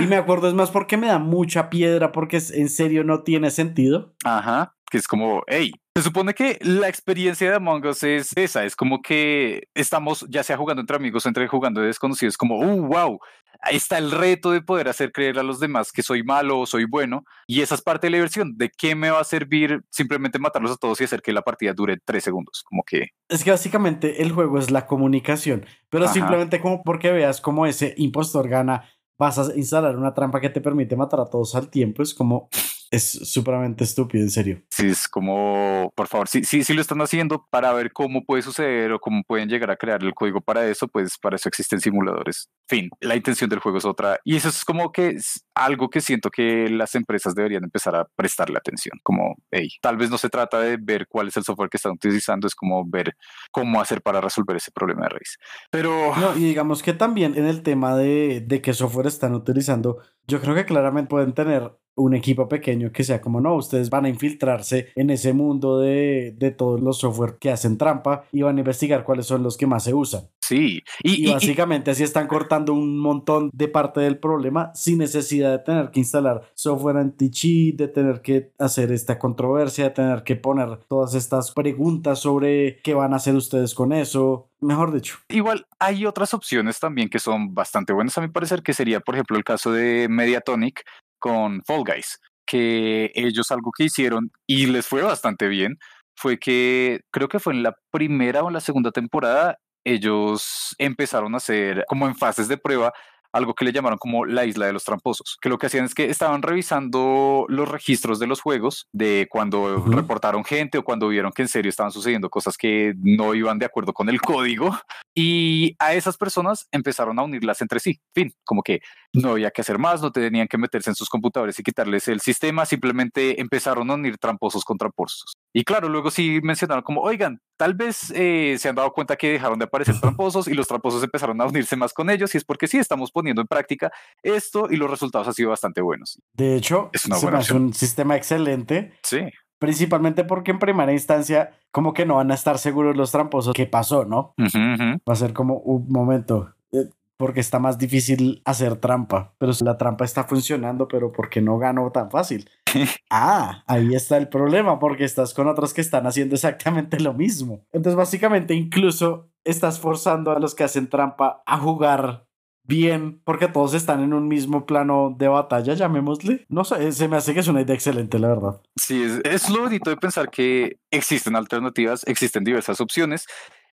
[0.00, 3.50] Y me acuerdo, es más porque me da mucha piedra, porque en serio no tiene
[3.50, 4.14] sentido.
[4.24, 8.64] Ajá, que es como, hey, se supone que la experiencia de Among Us es esa,
[8.64, 12.86] es como que estamos ya sea jugando entre amigos entre jugando de desconocidos, como, uh,
[12.86, 13.18] wow,
[13.62, 16.66] ahí está el reto de poder hacer creer a los demás que soy malo o
[16.66, 19.82] soy bueno, y esa es parte de la diversión, ¿de qué me va a servir
[19.90, 22.62] simplemente matarlos a todos y hacer que la partida dure tres segundos?
[22.64, 23.08] Como que...
[23.28, 27.94] Es que básicamente el juego es la comunicación, pero simplemente como porque veas como ese
[27.96, 28.84] impostor gana
[29.18, 32.48] vas a instalar una trampa que te permite matar a todos al tiempo, es como
[32.90, 34.62] es supremamente estúpido, en serio.
[34.70, 38.42] Sí, es como, por favor, sí, sí, sí lo están haciendo para ver cómo puede
[38.42, 41.80] suceder o cómo pueden llegar a crear el código para eso, pues para eso existen
[41.80, 42.48] simuladores.
[42.66, 44.18] Fin, la intención del juego es otra.
[44.24, 45.16] Y eso es como que
[45.58, 48.98] algo que siento que las empresas deberían empezar a prestarle atención.
[49.02, 49.36] Como,
[49.82, 52.54] tal vez no se trata de ver cuál es el software que están utilizando, es
[52.54, 53.16] como ver
[53.50, 55.38] cómo hacer para resolver ese problema de raíz.
[55.70, 56.14] Pero...
[56.16, 60.40] No, y digamos que también en el tema de, de qué software están utilizando, yo
[60.40, 64.08] creo que claramente pueden tener un equipo pequeño que sea como no, ustedes van a
[64.08, 68.60] infiltrarse en ese mundo de, de todos los software que hacen trampa y van a
[68.60, 70.28] investigar cuáles son los que más se usan.
[70.48, 75.58] Sí, y, básicamente así están cortando un montón de parte del problema sin necesidad de
[75.58, 80.78] tener que instalar software anti-cheat, de tener que hacer esta controversia, de tener que poner
[80.88, 84.48] todas estas preguntas sobre qué van a hacer ustedes con eso.
[84.62, 85.18] Mejor dicho.
[85.28, 89.16] Igual hay otras opciones también que son bastante buenas a mi parecer, que sería por
[89.16, 90.82] ejemplo el caso de Mediatonic,
[91.18, 95.76] con Fall Guys, que ellos algo que hicieron y les fue bastante bien
[96.16, 101.34] fue que creo que fue en la primera o en la segunda temporada ellos empezaron
[101.34, 102.92] a hacer como en fases de prueba
[103.32, 105.94] algo que le llamaron como la isla de los tramposos, que lo que hacían es
[105.94, 111.32] que estaban revisando los registros de los juegos, de cuando reportaron gente o cuando vieron
[111.32, 114.76] que en serio estaban sucediendo cosas que no iban de acuerdo con el código,
[115.20, 118.00] y a esas personas empezaron a unirlas entre sí.
[118.14, 121.58] Fin, como que no había que hacer más, no tenían que meterse en sus computadores
[121.58, 125.36] y quitarles el sistema, simplemente empezaron a unir tramposos con tramposos.
[125.52, 129.32] Y claro, luego sí mencionaron como, oigan, tal vez eh, se han dado cuenta que
[129.32, 132.44] dejaron de aparecer tramposos y los tramposos empezaron a unirse más con ellos y es
[132.44, 133.90] porque sí estamos poniendo en práctica
[134.22, 136.20] esto y los resultados han sido bastante buenos.
[136.32, 137.06] De hecho, es,
[137.50, 138.92] un sistema excelente.
[139.02, 139.22] Sí.
[139.58, 143.66] Principalmente porque en primera instancia, como que no van a estar seguros los tramposos qué
[143.66, 144.34] pasó, ¿no?
[144.38, 146.54] Va a ser como un momento.
[146.72, 146.88] Eh,
[147.18, 151.90] porque está más difícil hacer trampa, pero la trampa está funcionando, pero porque no ganó
[151.90, 152.48] tan fácil.
[153.10, 157.66] ah, ahí está el problema, porque estás con otros que están haciendo exactamente lo mismo.
[157.72, 162.27] Entonces, básicamente, incluso estás forzando a los que hacen trampa a jugar
[162.68, 166.44] bien, porque todos están en un mismo plano de batalla, llamémosle.
[166.48, 168.60] No sé, se me hace que es una idea excelente, la verdad.
[168.76, 173.26] Sí, es, es lo bonito de pensar que existen alternativas, existen diversas opciones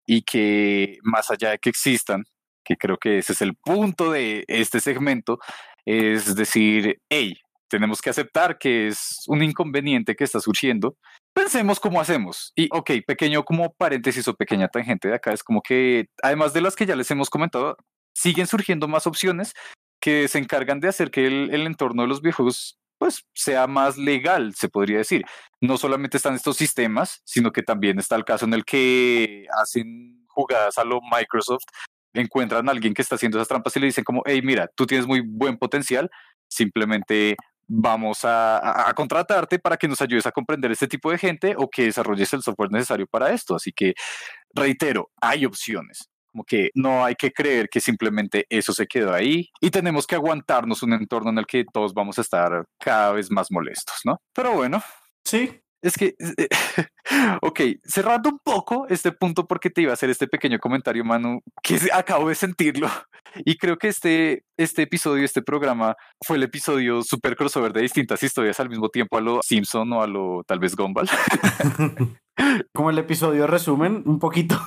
[0.05, 2.23] y que más allá de que existan,
[2.63, 5.39] que creo que ese es el punto de este segmento,
[5.85, 7.35] es decir, hey,
[7.73, 10.95] tenemos que aceptar que es un inconveniente que está surgiendo.
[11.33, 12.51] Pensemos cómo hacemos.
[12.55, 16.61] Y, ok, pequeño como paréntesis o pequeña tangente de acá, es como que, además de
[16.61, 17.75] las que ya les hemos comentado,
[18.13, 19.53] siguen surgiendo más opciones
[19.99, 24.53] que se encargan de hacer que el, entorno de los videojuegos pues sea más legal,
[24.55, 25.23] se podría decir.
[25.59, 30.25] No solamente están estos sistemas, sino que también está el caso en el que hacen
[30.27, 31.63] jugadas a lo Microsoft
[32.13, 34.85] encuentran a alguien que está haciendo esas trampas y le dicen como, hey, mira, tú
[34.85, 36.09] tienes muy buen potencial,
[36.47, 37.35] simplemente
[37.67, 41.85] vamos a, contratarte para que nos ayudes a comprender este tipo de gente o que
[41.85, 43.55] desarrolles el software necesario para esto.
[43.55, 43.95] Así que,
[44.53, 46.09] reitero, hay opciones.
[46.33, 50.15] Como que no hay que creer que simplemente eso se quedó ahí y tenemos que
[50.15, 54.17] aguantarnos un entorno en el que todos vamos a estar cada vez más molestos, ¿no?
[54.33, 54.81] Pero bueno.
[55.23, 56.47] Sí, es que, eh,
[57.41, 61.41] ok, cerrando un poco este punto porque te iba a hacer este pequeño comentario, Manu,
[61.61, 62.89] que acabo de sentirlo.
[63.45, 68.21] Y creo que este, este episodio, este programa, fue el episodio super crossover de distintas
[68.21, 71.09] historias al mismo tiempo a lo Simpson o a lo tal vez Gumball.
[72.75, 74.61] Como el episodio resumen, un poquito.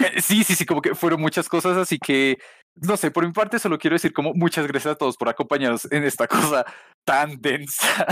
[0.00, 2.38] Eh, sí, sí, sí, como que fueron muchas cosas, así que
[2.76, 5.90] no sé, por mi parte solo quiero decir como muchas gracias a todos por acompañarnos
[5.90, 6.64] en esta cosa
[7.04, 8.06] tan densa.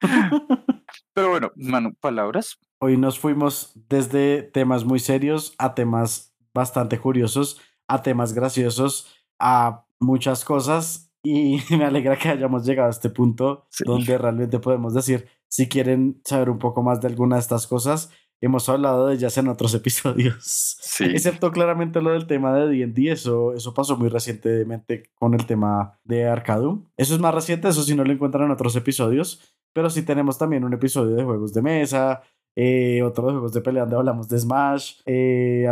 [1.14, 2.58] Pero bueno, Manu, palabras.
[2.80, 9.84] Hoy nos fuimos desde temas muy serios a temas bastante curiosos, a temas graciosos, a
[10.00, 15.28] muchas cosas y me alegra que hayamos llegado a este punto donde realmente podemos decir,
[15.48, 18.10] si quieren saber un poco más de alguna de estas cosas,
[18.42, 20.76] hemos hablado de ellas en otros episodios.
[20.80, 21.04] Sí.
[21.04, 25.98] Excepto claramente lo del tema de D&D, eso, eso pasó muy recientemente con el tema
[26.04, 26.84] de Arcadum.
[26.96, 30.36] Eso es más reciente, eso si no lo encuentran en otros episodios, pero sí tenemos
[30.36, 32.22] también un episodio de juegos de mesa,
[32.56, 35.66] eh, otro de juegos de pelea donde hablamos de Smash, eh,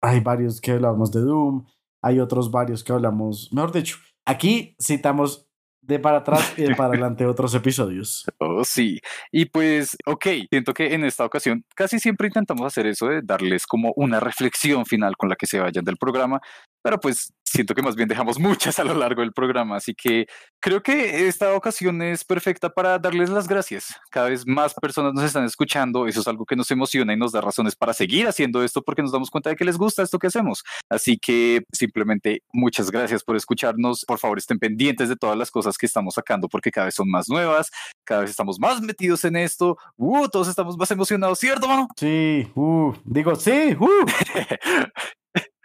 [0.00, 1.64] hay varios que hablamos de Doom,
[2.02, 5.47] hay otros varios que hablamos, mejor dicho, aquí citamos
[5.88, 8.24] de para atrás y de para adelante otros episodios.
[8.38, 9.00] Oh, sí.
[9.32, 13.66] Y pues, ok, siento que en esta ocasión casi siempre intentamos hacer eso de darles
[13.66, 16.40] como una reflexión final con la que se vayan del programa,
[16.88, 20.26] pero pues siento que más bien dejamos muchas a lo largo del programa, así que
[20.58, 23.94] creo que esta ocasión es perfecta para darles las gracias.
[24.10, 27.32] Cada vez más personas nos están escuchando, eso es algo que nos emociona y nos
[27.32, 30.18] da razones para seguir haciendo esto porque nos damos cuenta de que les gusta esto
[30.18, 30.64] que hacemos.
[30.88, 34.06] Así que simplemente muchas gracias por escucharnos.
[34.06, 37.10] Por favor, estén pendientes de todas las cosas que estamos sacando porque cada vez son
[37.10, 37.70] más nuevas,
[38.04, 39.76] cada vez estamos más metidos en esto.
[39.98, 41.86] Uh, todos estamos más emocionados, ¿cierto, mano?
[41.98, 44.06] Sí, uh, digo, sí, uh.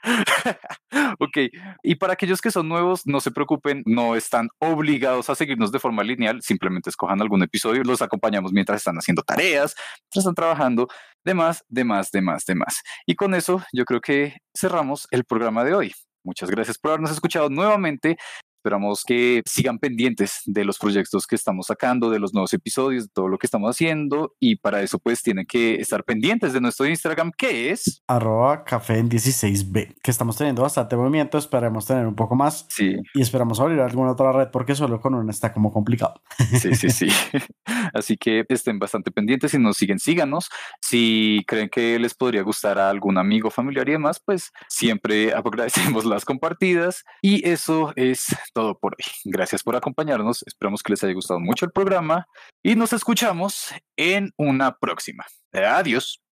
[1.19, 1.37] ok,
[1.81, 5.79] y para aquellos que son nuevos, no se preocupen, no están obligados a seguirnos de
[5.79, 10.87] forma lineal, simplemente escojan algún episodio, los acompañamos mientras están haciendo tareas, mientras están trabajando,
[11.23, 12.81] demás, demás, demás, demás.
[13.05, 15.93] Y con eso yo creo que cerramos el programa de hoy.
[16.25, 18.17] Muchas gracias por habernos escuchado nuevamente.
[18.63, 23.09] Esperamos que sigan pendientes de los proyectos que estamos sacando, de los nuevos episodios, de
[23.13, 24.35] todo lo que estamos haciendo.
[24.39, 28.99] Y para eso, pues, tienen que estar pendientes de nuestro Instagram, que es arroba café
[28.99, 31.37] en 16B, que estamos teniendo bastante movimiento.
[31.37, 32.65] Esperemos tener un poco más.
[32.69, 32.95] Sí.
[33.13, 36.21] Y esperamos abrir alguna otra red, porque solo con una está como complicado.
[36.61, 37.09] Sí, sí, sí.
[37.93, 39.51] Así que estén bastante pendientes.
[39.51, 40.49] Si nos siguen, síganos.
[40.81, 46.05] Si creen que les podría gustar a algún amigo, familiar y demás, pues siempre agradecemos
[46.05, 47.03] las compartidas.
[47.21, 49.05] Y eso es todo por hoy.
[49.25, 50.43] Gracias por acompañarnos.
[50.47, 52.27] Esperamos que les haya gustado mucho el programa
[52.63, 55.25] y nos escuchamos en una próxima.
[55.51, 56.23] Adiós.